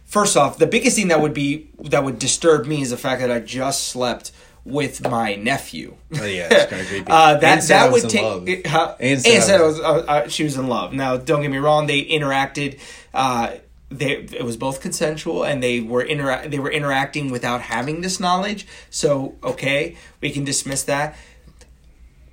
first 0.04 0.36
off, 0.36 0.58
the 0.58 0.66
biggest 0.66 0.96
thing 0.96 1.08
that 1.08 1.20
would 1.20 1.34
be 1.34 1.68
that 1.84 2.04
would 2.04 2.18
disturb 2.18 2.66
me 2.66 2.82
is 2.82 2.90
the 2.90 2.96
fact 2.96 3.20
that 3.20 3.30
I 3.30 3.40
just 3.40 3.88
slept 3.88 4.32
with 4.64 5.08
my 5.08 5.34
nephew. 5.34 5.96
Oh 6.14 6.24
yeah, 6.24 6.48
it's 6.50 6.70
kind 6.70 6.82
of 6.82 6.88
creepy. 6.88 7.10
uh, 7.10 7.36
that 7.38 7.62
that 7.68 7.92
would 7.92 8.08
take. 8.08 8.72
Uh, 8.72 8.94
and 9.00 9.20
said, 9.20 9.42
said 9.42 9.60
was, 9.60 9.80
uh, 9.80 9.82
uh, 9.82 10.28
she 10.28 10.44
was 10.44 10.56
in 10.56 10.68
love. 10.68 10.92
Now, 10.92 11.16
don't 11.16 11.42
get 11.42 11.50
me 11.50 11.58
wrong; 11.58 11.86
they 11.86 12.04
interacted. 12.04 12.78
Uh, 13.14 13.54
they, 13.90 14.12
it 14.18 14.44
was 14.44 14.56
both 14.56 14.80
consensual, 14.80 15.44
and 15.44 15.62
they 15.62 15.80
were 15.80 16.04
intera- 16.04 16.48
They 16.50 16.58
were 16.58 16.70
interacting 16.70 17.30
without 17.30 17.62
having 17.62 18.02
this 18.02 18.20
knowledge. 18.20 18.66
So, 18.88 19.36
okay, 19.42 19.96
we 20.20 20.30
can 20.30 20.44
dismiss 20.44 20.84
that 20.84 21.16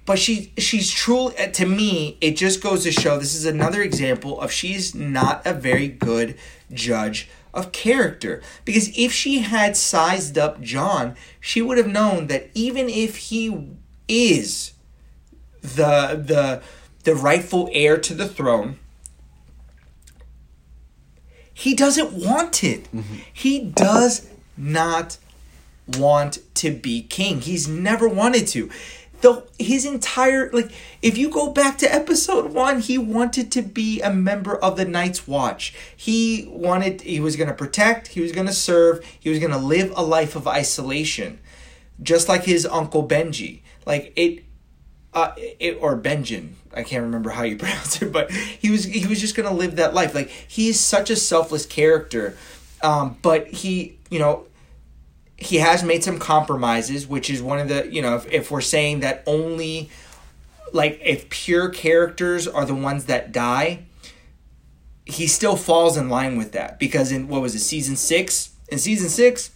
but 0.08 0.18
she 0.18 0.54
she's 0.58 0.90
truly 0.90 1.36
to 1.52 1.66
me 1.66 2.18
it 2.22 2.36
just 2.38 2.64
goes 2.64 2.84
to 2.84 2.92
show 2.92 3.20
this 3.20 3.36
is 3.36 3.46
another 3.46 3.84
example 3.84 4.40
of 4.42 4.52
she's 4.52 4.96
not 4.96 5.46
a 5.46 5.54
very 5.54 5.88
good 5.90 6.36
judge 6.72 7.30
of 7.58 7.72
character. 7.72 8.42
Because 8.64 8.98
if 8.98 9.12
she 9.12 9.40
had 9.40 9.76
sized 9.76 10.38
up 10.38 10.62
Jon, 10.62 11.16
she 11.42 11.62
would 11.62 11.78
have 11.78 11.88
known 11.88 12.28
that 12.28 12.50
even 12.54 12.88
if 12.88 13.18
he 13.18 13.70
is 14.08 14.74
the 15.62 16.22
the 16.24 16.62
the 17.04 17.16
rightful 17.16 17.70
heir 17.74 17.98
to 17.98 18.14
the 18.14 18.28
throne 18.28 18.78
he 21.58 21.74
doesn't 21.74 22.14
want 22.14 22.64
it. 22.64 22.84
Mm-hmm. 22.94 23.16
he 23.34 23.60
does 23.60 24.30
not 24.56 25.18
want 25.98 26.38
to 26.54 26.70
be 26.70 27.02
king. 27.02 27.42
He's 27.42 27.68
never 27.68 28.08
wanted 28.08 28.46
to 28.50 28.70
the 29.22 29.46
his 29.58 29.86
entire 29.86 30.50
like 30.52 30.72
if 31.02 31.18
you 31.18 31.30
go 31.30 31.52
back 31.52 31.78
to 31.80 31.94
episode 31.94 32.52
1 32.52 32.82
he 32.82 32.98
wanted 32.98 33.52
to 33.52 33.62
be 33.62 34.02
a 34.02 34.12
member 34.12 34.56
of 34.56 34.78
the 34.78 34.86
Night's 34.86 35.28
Watch 35.28 35.74
he 35.96 36.48
wanted 36.50 37.02
he 37.02 37.20
was 37.20 37.36
going 37.36 37.48
to 37.48 37.54
protect 37.54 38.10
he 38.10 38.22
was 38.22 38.32
going 38.32 38.48
to 38.48 38.54
serve 38.54 39.04
he 39.20 39.30
was 39.30 39.40
going 39.40 39.52
to 39.52 39.58
live 39.58 39.92
a 39.96 40.04
life 40.04 40.36
of 40.36 40.48
isolation 40.48 41.40
just 42.02 42.30
like 42.30 42.44
his 42.44 42.66
uncle 42.66 43.08
Benji 43.08 43.62
like 43.86 44.14
it 44.16 44.44
uh, 45.18 45.34
it, 45.38 45.80
or 45.82 45.98
Benjen, 45.98 46.52
I 46.76 46.84
can't 46.84 47.04
remember 47.04 47.32
how 47.32 47.42
you 47.42 47.58
pronounce 47.58 48.02
it, 48.02 48.12
but 48.12 48.32
he 48.32 48.70
was 48.70 48.84
he 48.84 49.08
was 49.08 49.20
just 49.20 49.36
gonna 49.36 49.54
live 49.54 49.78
that 49.78 49.94
life. 49.94 50.14
Like 50.14 50.30
he's 50.30 50.80
such 50.80 51.10
a 51.10 51.16
selfless 51.16 51.66
character, 51.66 52.38
um, 52.84 53.18
but 53.22 53.48
he, 53.48 53.98
you 54.12 54.20
know, 54.20 54.46
he 55.38 55.58
has 55.58 55.84
made 55.84 56.04
some 56.04 56.18
compromises, 56.18 57.08
which 57.08 57.30
is 57.30 57.42
one 57.42 57.60
of 57.60 57.70
the 57.70 57.88
you 57.92 58.02
know 58.02 58.16
if, 58.16 58.32
if 58.32 58.52
we're 58.52 58.62
saying 58.62 59.02
that 59.02 59.24
only 59.26 59.90
like 60.74 61.00
if 61.04 61.30
pure 61.30 61.70
characters 61.70 62.48
are 62.48 62.66
the 62.66 62.76
ones 62.76 63.06
that 63.06 63.32
die, 63.32 63.84
he 65.06 65.28
still 65.28 65.56
falls 65.56 65.96
in 65.96 66.10
line 66.10 66.38
with 66.38 66.52
that 66.52 66.80
because 66.80 67.12
in 67.12 67.28
what 67.28 67.42
was 67.42 67.56
it 67.56 67.60
season 67.60 67.96
six? 67.96 68.52
In 68.70 68.80
season 68.80 69.10
six, 69.10 69.52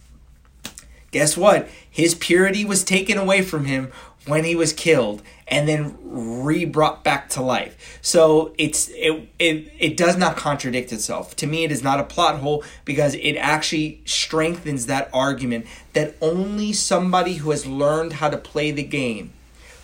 guess 1.10 1.36
what? 1.36 1.68
His 1.90 2.14
purity 2.14 2.64
was 2.64 2.84
taken 2.84 3.18
away 3.18 3.42
from 3.42 3.66
him 3.66 3.92
when 4.26 4.44
he 4.44 4.54
was 4.54 4.72
killed 4.72 5.22
and 5.48 5.68
then 5.68 5.96
re-brought 6.02 7.02
back 7.02 7.28
to 7.30 7.42
life. 7.42 7.98
So 8.00 8.54
it's 8.56 8.88
it, 8.90 9.28
it 9.38 9.72
it 9.78 9.96
does 9.96 10.16
not 10.16 10.36
contradict 10.36 10.92
itself. 10.92 11.34
To 11.36 11.46
me 11.46 11.64
it 11.64 11.72
is 11.72 11.82
not 11.82 12.00
a 12.00 12.04
plot 12.04 12.38
hole 12.38 12.64
because 12.84 13.14
it 13.16 13.34
actually 13.34 14.00
strengthens 14.04 14.86
that 14.86 15.10
argument 15.12 15.66
that 15.92 16.14
only 16.20 16.72
somebody 16.72 17.34
who 17.34 17.50
has 17.50 17.66
learned 17.66 18.14
how 18.14 18.30
to 18.30 18.38
play 18.38 18.70
the 18.70 18.84
game 18.84 19.32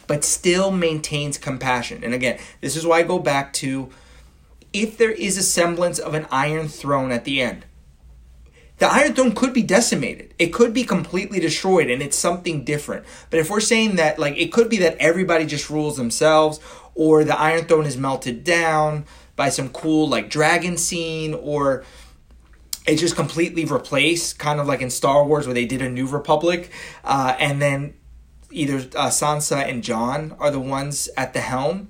but 0.07 0.25
still 0.25 0.73
maintains 0.73 1.39
compassion. 1.39 2.03
And 2.03 2.15
again, 2.15 2.41
this 2.61 2.75
is 2.75 2.87
why 2.87 3.01
I 3.01 3.03
go 3.03 3.19
back 3.19 3.53
to 3.55 3.91
if 4.73 4.99
there 4.99 5.13
is 5.13 5.37
a 5.37 5.43
semblance 5.43 5.99
of 5.99 6.15
an 6.15 6.27
iron 6.31 6.67
throne 6.69 7.13
at 7.13 7.25
the 7.25 7.41
end, 7.41 7.65
the 8.79 8.87
Iron 8.87 9.15
Throne 9.15 9.35
could 9.35 9.53
be 9.53 9.63
decimated. 9.63 10.35
It 10.39 10.53
could 10.53 10.73
be 10.73 10.85
completely 10.85 11.41
destroyed 11.41 11.91
and 11.91 12.01
it's 12.03 12.17
something 12.17 12.65
different. 12.65 13.05
But 13.31 13.41
if 13.41 13.51
we're 13.51 13.61
saying 13.61 13.97
that, 13.97 14.19
like, 14.19 14.37
it 14.37 14.53
could 14.53 14.69
be 14.69 14.79
that 14.79 14.97
everybody 14.99 15.47
just 15.47 15.69
rules 15.69 15.97
themselves 15.97 16.61
or 16.95 17.25
the 17.25 17.39
Iron 17.39 17.65
Throne 17.65 17.87
is 17.87 17.97
melted 17.97 18.45
down 18.45 19.05
by 19.37 19.49
some 19.49 19.69
cool, 19.71 20.09
like, 20.09 20.31
dragon 20.31 20.77
scene 20.77 21.35
or 21.35 21.85
it's 22.87 23.01
just 23.01 23.17
completely 23.17 23.65
replaced, 23.65 24.39
kind 24.39 24.61
of 24.61 24.67
like 24.67 24.81
in 24.81 24.91
Star 24.91 25.25
Wars 25.25 25.47
where 25.47 25.55
they 25.55 25.67
did 25.67 25.83
a 25.83 25.91
New 25.91 26.07
Republic, 26.07 26.71
uh, 27.05 27.37
and 27.39 27.61
then 27.61 27.95
either 28.51 28.77
uh, 28.97 29.09
Sansa 29.09 29.69
and 29.69 29.85
Jon 29.85 30.35
are 30.39 30.51
the 30.51 30.61
ones 30.61 31.09
at 31.17 31.35
the 31.35 31.41
helm. 31.41 31.89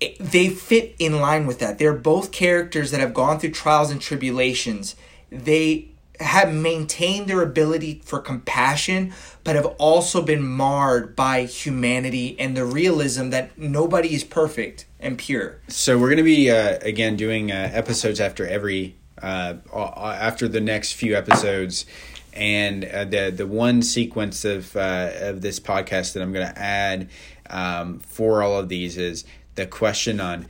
It, 0.00 0.18
they 0.18 0.50
fit 0.50 0.94
in 0.98 1.20
line 1.20 1.46
with 1.46 1.60
that. 1.60 1.78
They're 1.78 1.94
both 1.94 2.30
characters 2.30 2.90
that 2.90 3.00
have 3.00 3.14
gone 3.14 3.38
through 3.38 3.52
trials 3.52 3.90
and 3.90 4.00
tribulations. 4.00 4.96
They 5.30 5.90
have 6.20 6.52
maintained 6.52 7.28
their 7.28 7.42
ability 7.42 8.02
for 8.04 8.18
compassion, 8.18 9.12
but 9.44 9.54
have 9.54 9.66
also 9.78 10.22
been 10.22 10.42
marred 10.42 11.14
by 11.14 11.44
humanity 11.44 12.38
and 12.40 12.56
the 12.56 12.64
realism 12.64 13.30
that 13.30 13.56
nobody 13.56 14.14
is 14.14 14.24
perfect 14.24 14.86
and 14.98 15.16
pure. 15.16 15.60
So 15.68 15.98
we're 15.98 16.08
going 16.08 16.18
to 16.18 16.22
be 16.24 16.50
uh, 16.50 16.78
again 16.82 17.16
doing 17.16 17.52
uh, 17.52 17.70
episodes 17.72 18.20
after 18.20 18.46
every 18.46 18.96
uh, 19.22 19.54
after 19.74 20.48
the 20.48 20.60
next 20.60 20.92
few 20.92 21.16
episodes, 21.16 21.86
and 22.32 22.84
uh, 22.84 23.04
the 23.04 23.30
the 23.30 23.46
one 23.46 23.82
sequence 23.82 24.44
of 24.44 24.74
uh, 24.76 25.10
of 25.14 25.40
this 25.40 25.60
podcast 25.60 26.14
that 26.14 26.22
I'm 26.22 26.32
going 26.32 26.46
to 26.46 26.58
add 26.58 27.08
um, 27.50 28.00
for 28.00 28.42
all 28.42 28.58
of 28.58 28.68
these 28.68 28.96
is 28.96 29.24
the 29.54 29.66
question 29.66 30.20
on 30.20 30.46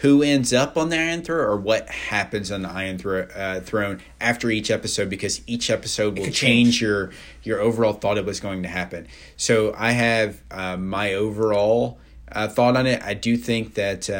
who 0.00 0.22
ends 0.22 0.52
up 0.52 0.78
on 0.78 0.88
the 0.88 0.98
Iron 0.98 1.22
Throne 1.22 1.40
or 1.40 1.56
what 1.56 1.88
happens 1.90 2.50
on 2.50 2.62
the 2.62 2.70
Iron 2.70 2.96
Thro- 2.96 3.28
uh, 3.34 3.60
Throne 3.60 4.00
after 4.18 4.50
each 4.50 4.70
episode 4.70 5.10
because 5.10 5.42
each 5.46 5.68
episode 5.68 6.18
will 6.18 6.24
change, 6.24 6.38
change, 6.38 6.82
your 6.82 7.10
your 7.42 7.60
overall 7.60 7.92
thought 7.92 8.16
of 8.16 8.24
what's 8.24 8.40
going 8.40 8.62
to 8.62 8.68
happen. 8.68 9.06
So 9.36 9.74
I 9.76 9.92
have 9.92 10.42
uh, 10.50 10.78
my 10.78 11.12
overall 11.12 11.98
uh, 12.32 12.48
thought 12.48 12.76
on 12.76 12.86
it. 12.86 13.02
I 13.02 13.12
do 13.12 13.36
think 13.36 13.74
that 13.74 14.08
uh, 14.08 14.14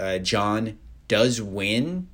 uh, 0.00 0.18
Jon 0.18 0.78
does 1.08 1.42
win. 1.42 2.08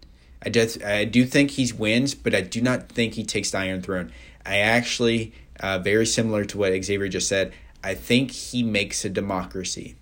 I 0.45 0.49
do, 0.49 0.67
I 0.85 1.05
do 1.05 1.27
think 1.27 1.53
he 1.53 1.71
wins, 1.73 2.15
but 2.15 2.35
I 2.35 2.41
do 2.41 2.61
not 2.63 2.89
think 2.89 3.15
he 3.15 3.25
takes 3.25 3.51
the 3.51 3.59
Iron 3.59 3.83
Throne. 3.83 4.11
I 4.45 4.59
actually, 4.59 5.35
uh, 5.61 5.79
very 5.79 6.07
similar 6.07 6.45
to 6.47 6.59
what 6.59 6.73
Xavier 6.83 7.09
just 7.09 7.29
said, 7.29 7.53
I 7.85 7.95
think 7.95 8.31
he 8.31 8.63
makes 8.63 9.05
a 9.05 9.11
democracy. 9.11 9.97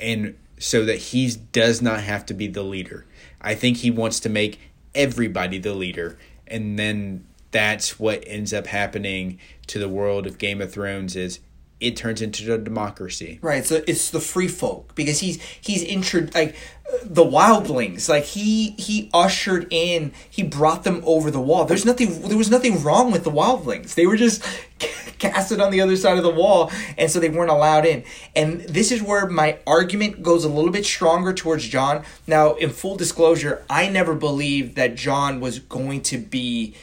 And 0.00 0.36
so 0.62 0.84
that 0.84 0.98
he 0.98 1.28
does 1.50 1.82
not 1.82 2.00
have 2.00 2.24
to 2.24 2.32
be 2.32 2.46
the 2.46 2.62
leader. 2.62 3.04
I 3.40 3.56
think 3.56 3.78
he 3.78 3.90
wants 3.90 4.20
to 4.20 4.28
make 4.28 4.60
everybody 4.94 5.58
the 5.58 5.74
leader. 5.74 6.16
And 6.46 6.78
then 6.78 7.26
that's 7.50 7.98
what 7.98 8.22
ends 8.28 8.52
up 8.52 8.68
happening 8.68 9.40
to 9.66 9.80
the 9.80 9.88
world 9.88 10.24
of 10.24 10.38
Game 10.38 10.60
of 10.60 10.72
Thrones 10.72 11.16
is 11.16 11.40
it 11.82 11.96
turns 11.96 12.22
into 12.22 12.52
a 12.54 12.58
democracy. 12.58 13.38
Right. 13.42 13.64
So 13.66 13.82
it's 13.86 14.10
the 14.10 14.20
free 14.20 14.48
folk 14.48 14.94
because 14.94 15.18
he's 15.18 15.42
he's 15.60 15.82
intro 15.82 16.28
like 16.34 16.56
the 17.02 17.24
wildlings. 17.24 18.08
Like 18.08 18.24
he 18.24 18.70
he 18.72 19.10
ushered 19.12 19.66
in. 19.70 20.12
He 20.28 20.42
brought 20.42 20.84
them 20.84 21.02
over 21.04 21.30
the 21.30 21.40
wall. 21.40 21.64
There's 21.64 21.84
nothing. 21.84 22.28
There 22.28 22.38
was 22.38 22.50
nothing 22.50 22.82
wrong 22.82 23.10
with 23.10 23.24
the 23.24 23.30
wildlings. 23.30 23.94
They 23.94 24.06
were 24.06 24.16
just 24.16 24.42
casted 25.18 25.60
on 25.60 25.72
the 25.72 25.80
other 25.80 25.96
side 25.96 26.16
of 26.16 26.22
the 26.22 26.30
wall, 26.30 26.70
and 26.96 27.10
so 27.10 27.18
they 27.18 27.28
weren't 27.28 27.50
allowed 27.50 27.84
in. 27.84 28.04
And 28.36 28.60
this 28.62 28.92
is 28.92 29.02
where 29.02 29.26
my 29.28 29.58
argument 29.66 30.22
goes 30.22 30.44
a 30.44 30.48
little 30.48 30.70
bit 30.70 30.84
stronger 30.84 31.32
towards 31.32 31.66
Jon. 31.68 32.04
Now, 32.26 32.54
in 32.54 32.70
full 32.70 32.96
disclosure, 32.96 33.64
I 33.68 33.88
never 33.88 34.14
believed 34.14 34.76
that 34.76 34.94
Jon 34.94 35.40
was 35.40 35.58
going 35.58 36.02
to 36.02 36.18
be 36.18 36.74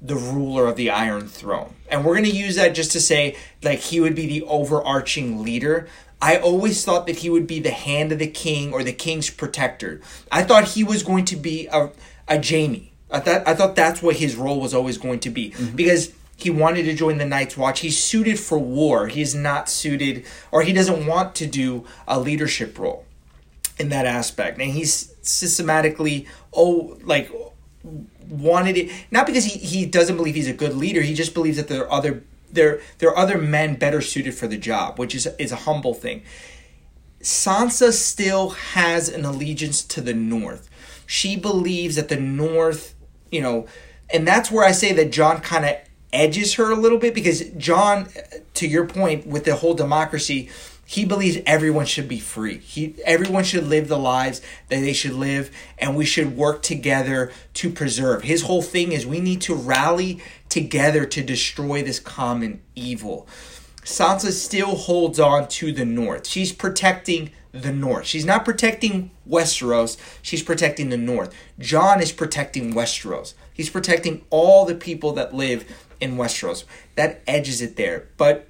the 0.00 0.16
ruler 0.16 0.66
of 0.66 0.76
the 0.76 0.90
Iron 0.90 1.28
Throne. 1.28 1.74
And 1.88 2.04
we're 2.04 2.14
going 2.14 2.30
to 2.30 2.36
use 2.36 2.56
that 2.56 2.74
just 2.74 2.92
to 2.92 3.00
say, 3.00 3.36
like, 3.62 3.78
he 3.78 4.00
would 4.00 4.14
be 4.14 4.26
the 4.26 4.42
overarching 4.42 5.42
leader. 5.42 5.88
I 6.20 6.36
always 6.38 6.84
thought 6.84 7.06
that 7.06 7.16
he 7.16 7.30
would 7.30 7.46
be 7.46 7.60
the 7.60 7.70
hand 7.70 8.12
of 8.12 8.18
the 8.18 8.26
king 8.26 8.72
or 8.72 8.82
the 8.82 8.92
king's 8.92 9.30
protector. 9.30 10.00
I 10.30 10.42
thought 10.42 10.64
he 10.64 10.84
was 10.84 11.02
going 11.02 11.24
to 11.26 11.36
be 11.36 11.66
a, 11.70 11.90
a 12.28 12.42
Jaime. 12.42 12.92
I 13.10 13.20
thought 13.20 13.46
I 13.46 13.54
thought 13.54 13.76
that's 13.76 14.02
what 14.02 14.16
his 14.16 14.34
role 14.34 14.60
was 14.60 14.74
always 14.74 14.98
going 14.98 15.20
to 15.20 15.30
be 15.30 15.50
mm-hmm. 15.50 15.76
because 15.76 16.12
he 16.36 16.50
wanted 16.50 16.84
to 16.84 16.94
join 16.94 17.18
the 17.18 17.24
Night's 17.24 17.56
Watch. 17.56 17.80
He's 17.80 18.02
suited 18.02 18.38
for 18.38 18.58
war. 18.58 19.08
He's 19.08 19.34
not 19.34 19.68
suited, 19.68 20.24
or 20.50 20.62
he 20.62 20.72
doesn't 20.72 21.06
want 21.06 21.34
to 21.36 21.46
do 21.46 21.84
a 22.08 22.18
leadership 22.18 22.78
role 22.78 23.06
in 23.78 23.88
that 23.90 24.06
aspect. 24.06 24.58
And 24.60 24.72
he's 24.72 25.14
systematically, 25.22 26.26
oh, 26.52 26.98
like 27.04 27.30
wanted 28.28 28.76
it 28.76 28.90
not 29.10 29.26
because 29.26 29.44
he, 29.44 29.58
he 29.58 29.86
doesn't 29.86 30.16
believe 30.16 30.34
he's 30.34 30.48
a 30.48 30.52
good 30.52 30.74
leader 30.74 31.02
he 31.02 31.14
just 31.14 31.34
believes 31.34 31.56
that 31.56 31.68
there 31.68 31.84
are 31.84 31.92
other 31.92 32.22
there 32.50 32.80
there 32.98 33.10
are 33.10 33.16
other 33.16 33.38
men 33.38 33.76
better 33.76 34.00
suited 34.00 34.34
for 34.34 34.46
the 34.46 34.56
job 34.56 34.98
which 34.98 35.14
is 35.14 35.26
is 35.38 35.52
a 35.52 35.56
humble 35.56 35.94
thing. 35.94 36.22
Sansa 37.20 37.92
still 37.92 38.50
has 38.50 39.08
an 39.08 39.24
allegiance 39.24 39.82
to 39.82 40.00
the 40.00 40.14
north. 40.14 40.68
She 41.06 41.36
believes 41.36 41.96
that 41.96 42.08
the 42.08 42.20
north 42.20 42.94
you 43.30 43.40
know 43.40 43.66
and 44.12 44.26
that's 44.26 44.50
where 44.52 44.64
i 44.64 44.70
say 44.70 44.92
that 44.92 45.10
Jon 45.10 45.40
kind 45.40 45.64
of 45.64 45.76
edges 46.12 46.54
her 46.54 46.70
a 46.70 46.76
little 46.76 46.98
bit 46.98 47.14
because 47.14 47.42
Jon, 47.58 48.08
to 48.54 48.66
your 48.66 48.86
point 48.86 49.26
with 49.26 49.44
the 49.44 49.56
whole 49.56 49.74
democracy 49.74 50.48
he 50.88 51.04
believes 51.04 51.38
everyone 51.44 51.84
should 51.84 52.06
be 52.06 52.20
free. 52.20 52.58
He 52.58 52.94
everyone 53.04 53.42
should 53.42 53.66
live 53.66 53.88
the 53.88 53.98
lives 53.98 54.40
that 54.68 54.80
they 54.80 54.92
should 54.92 55.14
live 55.14 55.50
and 55.78 55.96
we 55.96 56.04
should 56.04 56.36
work 56.36 56.62
together 56.62 57.32
to 57.54 57.70
preserve. 57.70 58.22
His 58.22 58.42
whole 58.42 58.62
thing 58.62 58.92
is 58.92 59.04
we 59.04 59.20
need 59.20 59.40
to 59.42 59.54
rally 59.54 60.22
together 60.48 61.04
to 61.04 61.24
destroy 61.24 61.82
this 61.82 61.98
common 61.98 62.62
evil. 62.76 63.26
Sansa 63.82 64.30
still 64.30 64.76
holds 64.76 65.18
on 65.18 65.48
to 65.48 65.72
the 65.72 65.84
north. 65.84 66.26
She's 66.26 66.52
protecting 66.52 67.30
the 67.50 67.72
north. 67.72 68.06
She's 68.06 68.24
not 68.24 68.44
protecting 68.44 69.10
Westeros, 69.28 69.96
she's 70.22 70.42
protecting 70.42 70.90
the 70.90 70.96
north. 70.96 71.34
Jon 71.58 72.00
is 72.00 72.12
protecting 72.12 72.74
Westeros. 72.74 73.34
He's 73.52 73.70
protecting 73.70 74.24
all 74.30 74.64
the 74.64 74.74
people 74.74 75.12
that 75.14 75.34
live 75.34 75.64
in 76.00 76.16
Westeros. 76.16 76.64
That 76.94 77.22
edges 77.26 77.60
it 77.60 77.76
there. 77.76 78.08
But 78.16 78.48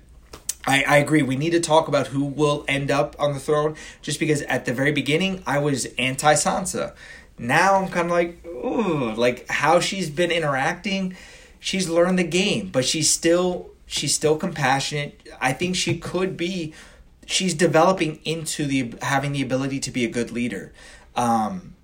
I, 0.66 0.82
I 0.82 0.96
agree. 0.98 1.22
We 1.22 1.36
need 1.36 1.50
to 1.50 1.60
talk 1.60 1.88
about 1.88 2.08
who 2.08 2.24
will 2.24 2.64
end 2.66 2.90
up 2.90 3.14
on 3.18 3.32
the 3.32 3.40
throne. 3.40 3.76
Just 4.02 4.18
because 4.18 4.42
at 4.42 4.64
the 4.64 4.74
very 4.74 4.92
beginning 4.92 5.42
I 5.46 5.58
was 5.58 5.86
anti 5.98 6.34
Sansa. 6.34 6.94
Now 7.38 7.76
I'm 7.76 7.88
kind 7.88 8.06
of 8.06 8.12
like, 8.12 8.44
ooh, 8.46 9.12
like 9.14 9.48
how 9.50 9.80
she's 9.80 10.10
been 10.10 10.30
interacting. 10.30 11.16
She's 11.60 11.88
learned 11.88 12.18
the 12.18 12.24
game, 12.24 12.70
but 12.70 12.84
she's 12.84 13.10
still 13.10 13.70
she's 13.86 14.14
still 14.14 14.36
compassionate. 14.36 15.28
I 15.40 15.52
think 15.52 15.76
she 15.76 15.98
could 15.98 16.36
be. 16.36 16.74
She's 17.26 17.54
developing 17.54 18.20
into 18.24 18.66
the 18.66 18.94
having 19.02 19.32
the 19.32 19.42
ability 19.42 19.80
to 19.80 19.90
be 19.90 20.04
a 20.04 20.08
good 20.08 20.30
leader. 20.30 20.72
Um, 21.14 21.74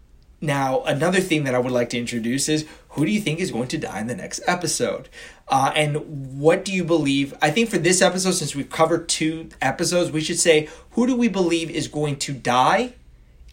now, 0.40 0.82
another 0.82 1.20
thing 1.20 1.44
that 1.44 1.54
I 1.54 1.58
would 1.58 1.72
like 1.72 1.90
to 1.90 1.98
introduce 1.98 2.48
is 2.48 2.66
who 2.90 3.06
do 3.06 3.12
you 3.12 3.20
think 3.20 3.38
is 3.38 3.52
going 3.52 3.68
to 3.68 3.78
die 3.78 4.00
in 4.00 4.08
the 4.08 4.16
next 4.16 4.40
episode? 4.46 5.08
Uh, 5.52 5.70
and 5.76 6.40
what 6.40 6.64
do 6.64 6.72
you 6.72 6.82
believe? 6.82 7.34
I 7.42 7.50
think 7.50 7.68
for 7.68 7.76
this 7.76 8.00
episode, 8.00 8.30
since 8.30 8.54
we've 8.54 8.70
covered 8.70 9.06
two 9.06 9.50
episodes, 9.60 10.10
we 10.10 10.22
should 10.22 10.38
say 10.38 10.70
who 10.92 11.06
do 11.06 11.14
we 11.14 11.28
believe 11.28 11.70
is 11.70 11.88
going 11.88 12.16
to 12.20 12.32
die 12.32 12.94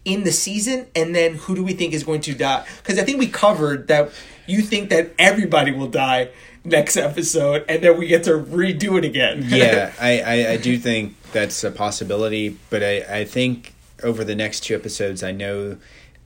in 0.06 0.24
the 0.24 0.32
season, 0.32 0.86
and 0.96 1.14
then 1.14 1.34
who 1.34 1.54
do 1.54 1.62
we 1.62 1.74
think 1.74 1.92
is 1.92 2.02
going 2.02 2.22
to 2.22 2.34
die? 2.34 2.64
Because 2.78 2.98
I 2.98 3.04
think 3.04 3.18
we 3.18 3.26
covered 3.26 3.88
that 3.88 4.12
you 4.46 4.62
think 4.62 4.88
that 4.88 5.10
everybody 5.18 5.72
will 5.72 5.88
die 5.88 6.30
next 6.64 6.96
episode, 6.96 7.66
and 7.68 7.82
then 7.82 7.98
we 7.98 8.06
get 8.06 8.24
to 8.24 8.30
redo 8.30 8.96
it 8.96 9.04
again. 9.04 9.44
yeah, 9.46 9.92
I, 10.00 10.20
I, 10.20 10.50
I 10.52 10.56
do 10.56 10.78
think 10.78 11.16
that's 11.32 11.62
a 11.64 11.70
possibility, 11.70 12.56
but 12.70 12.82
I, 12.82 13.04
I 13.18 13.24
think 13.26 13.74
over 14.02 14.24
the 14.24 14.34
next 14.34 14.60
two 14.60 14.74
episodes, 14.74 15.22
I 15.22 15.32
know 15.32 15.76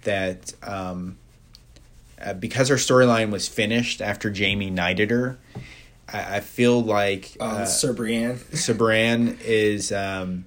that 0.04 0.54
um, 0.62 1.16
uh, 2.24 2.34
because 2.34 2.68
her 2.68 2.76
storyline 2.76 3.30
was 3.30 3.46
finished 3.48 4.00
after 4.00 4.32
Jaime 4.34 4.70
knighted 4.70 5.10
her, 5.10 5.38
I, 6.12 6.36
I 6.36 6.40
feel 6.40 6.82
like 6.82 7.36
uh, 7.38 7.44
uh, 7.44 7.64
Sir 7.66 7.92
Brienne. 7.92 8.38
Sir 8.52 8.74
Brienne 8.74 9.38
is 9.44 9.92
um, 9.92 10.46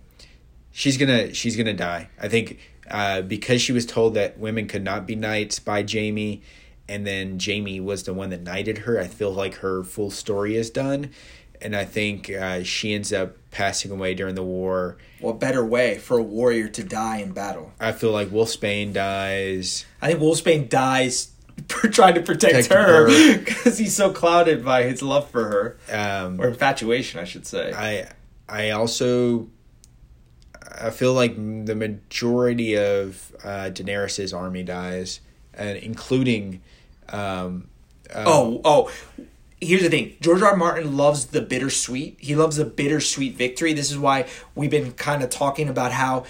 she's 0.72 0.98
gonna 0.98 1.34
she's 1.34 1.56
gonna 1.56 1.74
die. 1.74 2.10
I 2.20 2.28
think 2.28 2.60
uh, 2.90 3.22
because 3.22 3.62
she 3.62 3.72
was 3.72 3.86
told 3.86 4.16
that 4.16 4.40
women 4.40 4.68
could 4.68 4.84
not 4.84 5.06
be 5.06 5.16
knights 5.16 5.60
by 5.60 5.86
Jaime, 5.88 6.42
and 6.90 7.06
then 7.06 7.38
Jaime 7.44 7.80
was 7.80 8.04
the 8.04 8.14
one 8.14 8.30
that 8.32 8.42
knighted 8.42 8.80
her. 8.80 9.00
I 9.00 9.08
feel 9.08 9.32
like 9.32 9.56
her 9.56 9.84
full 9.84 10.10
story 10.10 10.56
is 10.56 10.70
done, 10.70 11.12
and 11.62 11.76
I 11.76 11.86
think 11.86 12.32
uh, 12.32 12.64
she 12.64 12.94
ends 12.94 13.14
up 13.14 13.36
passing 13.52 13.92
away 13.92 14.14
during 14.14 14.36
the 14.36 14.44
war. 14.44 14.98
What 15.20 15.40
better 15.40 15.66
way 15.66 15.98
for 15.98 16.18
a 16.18 16.24
warrior 16.24 16.70
to 16.70 16.84
die 16.84 17.18
in 17.18 17.34
battle? 17.34 17.74
I 17.80 17.92
feel 17.92 18.12
like 18.12 18.30
Wolfsbane 18.30 18.94
dies. 18.94 19.86
I 20.02 20.08
think 20.08 20.20
Wolfsbane 20.22 20.70
dies 20.70 21.32
trying 21.68 22.16
to 22.16 22.22
protect, 22.22 22.54
protect 22.54 22.74
her 22.74 23.08
because 23.38 23.78
he's 23.78 23.96
so 23.96 24.12
clouded 24.12 24.64
by 24.64 24.84
his 24.84 25.02
love 25.02 25.30
for 25.30 25.46
her 25.46 25.78
um, 25.92 26.40
or 26.40 26.48
infatuation, 26.48 27.20
I 27.20 27.24
should 27.24 27.46
say. 27.46 27.74
I 27.74 28.12
I 28.48 28.72
also 28.72 29.50
I 30.80 30.90
feel 30.92 31.14
like 31.14 31.36
the 31.36 31.76
majority 31.76 32.78
of 32.78 33.36
uh, 33.44 33.70
Daenerys's 33.72 34.34
army 34.34 34.64
dies, 34.64 35.22
and 35.54 35.78
including. 35.78 36.62
Um, 37.10 37.70
um, 38.14 38.24
oh, 38.26 38.62
oh! 38.64 38.92
here's 39.60 39.82
the 39.82 39.90
thing 39.90 40.16
george 40.22 40.42
r. 40.42 40.52
r 40.52 40.56
martin 40.56 40.96
loves 40.96 41.28
the 41.28 41.42
bittersweet 41.42 42.16
he 42.20 42.36
loves 42.36 42.58
the 42.58 42.66
bittersweet 42.66 43.36
victory 43.36 43.74
this 43.74 43.90
is 43.92 43.98
why 43.98 44.26
we've 44.56 44.70
been 44.70 44.92
kind 44.94 45.24
of 45.24 45.30
talking 45.30 45.68
about 45.68 45.92
how 45.92 46.24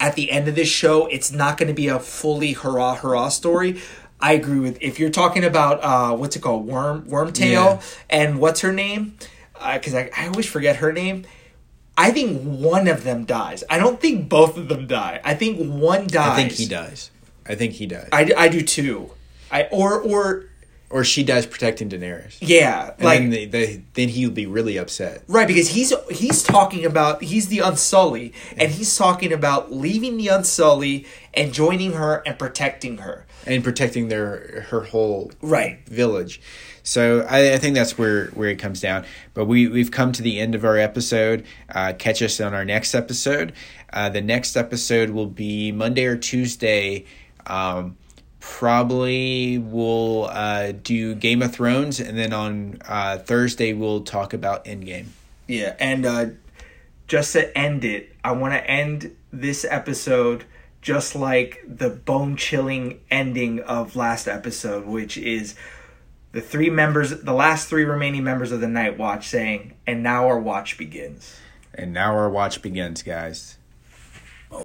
at 0.00 0.14
the 0.14 0.30
end 0.30 0.48
of 0.48 0.54
this 0.54 0.68
show 0.68 1.06
it's 1.06 1.30
not 1.30 1.58
going 1.58 1.68
to 1.68 1.74
be 1.74 1.88
a 1.88 1.98
fully 1.98 2.52
hurrah 2.52 2.94
hurrah 2.94 3.28
story 3.28 3.80
I 4.20 4.32
agree 4.32 4.60
with 4.60 4.78
if 4.80 4.98
you're 4.98 5.10
talking 5.10 5.44
about 5.44 5.82
uh, 5.82 6.16
what's 6.16 6.36
it 6.36 6.40
called, 6.42 6.66
Worm 6.66 7.02
Wormtail, 7.06 7.50
Yeah. 7.52 7.80
and 8.08 8.38
what's 8.40 8.60
her 8.60 8.72
name? 8.72 9.16
Because 9.54 9.94
I, 9.94 10.10
I 10.16 10.26
always 10.28 10.46
forget 10.46 10.76
her 10.76 10.92
name. 10.92 11.24
I 11.98 12.10
think 12.10 12.42
one 12.42 12.88
of 12.88 13.04
them 13.04 13.24
dies. 13.24 13.64
I 13.70 13.78
don't 13.78 14.00
think 14.00 14.28
both 14.28 14.56
of 14.58 14.68
them 14.68 14.86
die. 14.86 15.20
I 15.24 15.34
think 15.34 15.58
one 15.58 16.06
dies. 16.06 16.28
I 16.30 16.36
think 16.36 16.52
he 16.52 16.66
dies. 16.66 17.10
I 17.46 17.54
think 17.54 17.72
he 17.74 17.86
dies. 17.86 18.08
I, 18.12 18.30
I 18.36 18.48
do 18.48 18.60
too. 18.60 19.10
I 19.50 19.64
or 19.70 20.00
or 20.00 20.44
or 20.88 21.02
she 21.04 21.24
dies 21.24 21.46
protecting 21.46 21.88
Daenerys. 21.90 22.36
yeah, 22.40 22.92
And 22.96 23.04
like 23.04 23.18
then, 23.20 23.30
they, 23.30 23.44
they, 23.46 23.82
then 23.94 24.08
he 24.08 24.24
would 24.24 24.34
be 24.36 24.46
really 24.46 24.76
upset. 24.76 25.24
Right, 25.26 25.48
because 25.48 25.68
he's 25.70 25.92
he's 26.10 26.42
talking 26.42 26.84
about 26.84 27.22
he's 27.22 27.48
the 27.48 27.58
Unsully, 27.58 28.32
and 28.56 28.70
he's 28.70 28.96
talking 28.96 29.32
about 29.32 29.72
leaving 29.72 30.16
the 30.16 30.28
Unsully 30.28 31.06
and 31.34 31.52
joining 31.52 31.92
her 31.92 32.22
and 32.26 32.38
protecting 32.38 32.98
her. 32.98 33.25
And 33.46 33.62
protecting 33.62 34.08
their 34.08 34.66
her 34.70 34.80
whole 34.82 35.30
Right. 35.40 35.78
village. 35.88 36.40
So 36.82 37.26
I, 37.28 37.54
I 37.54 37.58
think 37.58 37.74
that's 37.74 37.98
where, 37.98 38.26
where 38.28 38.48
it 38.48 38.56
comes 38.60 38.80
down. 38.80 39.04
But 39.34 39.46
we, 39.46 39.66
we've 39.68 39.90
come 39.90 40.12
to 40.12 40.22
the 40.22 40.38
end 40.38 40.54
of 40.54 40.64
our 40.64 40.76
episode. 40.78 41.44
Uh, 41.68 41.92
catch 41.98 42.22
us 42.22 42.40
on 42.40 42.54
our 42.54 42.64
next 42.64 42.94
episode. 42.94 43.52
Uh, 43.92 44.08
the 44.08 44.20
next 44.20 44.56
episode 44.56 45.10
will 45.10 45.26
be 45.26 45.72
Monday 45.72 46.04
or 46.06 46.16
Tuesday. 46.16 47.04
Um, 47.46 47.96
probably 48.40 49.58
we'll 49.58 50.24
uh, 50.26 50.72
do 50.72 51.14
Game 51.14 51.42
of 51.42 51.52
Thrones. 51.52 52.00
And 52.00 52.16
then 52.16 52.32
on 52.32 52.78
uh, 52.86 53.18
Thursday, 53.18 53.72
we'll 53.72 54.00
talk 54.02 54.32
about 54.32 54.64
Endgame. 54.64 55.06
Yeah, 55.48 55.76
and 55.78 56.04
uh, 56.06 56.26
just 57.06 57.32
to 57.34 57.56
end 57.56 57.84
it, 57.84 58.14
I 58.24 58.32
want 58.32 58.54
to 58.54 58.68
end 58.70 59.14
this 59.32 59.64
episode 59.68 60.44
just 60.82 61.14
like 61.14 61.58
the 61.66 61.90
bone 61.90 62.36
chilling 62.36 63.00
ending 63.10 63.60
of 63.60 63.96
last 63.96 64.28
episode, 64.28 64.86
which 64.86 65.16
is 65.16 65.54
the 66.32 66.40
three 66.40 66.70
members, 66.70 67.10
the 67.22 67.32
last 67.32 67.68
three 67.68 67.84
remaining 67.84 68.22
members 68.22 68.52
of 68.52 68.60
the 68.60 68.68
Night 68.68 68.98
Watch 68.98 69.26
saying, 69.28 69.74
"And 69.86 70.02
now 70.02 70.26
our 70.26 70.38
watch 70.38 70.78
begins." 70.78 71.36
And 71.74 71.92
now 71.92 72.14
our 72.14 72.30
watch 72.30 72.62
begins, 72.62 73.02
guys. 73.02 73.55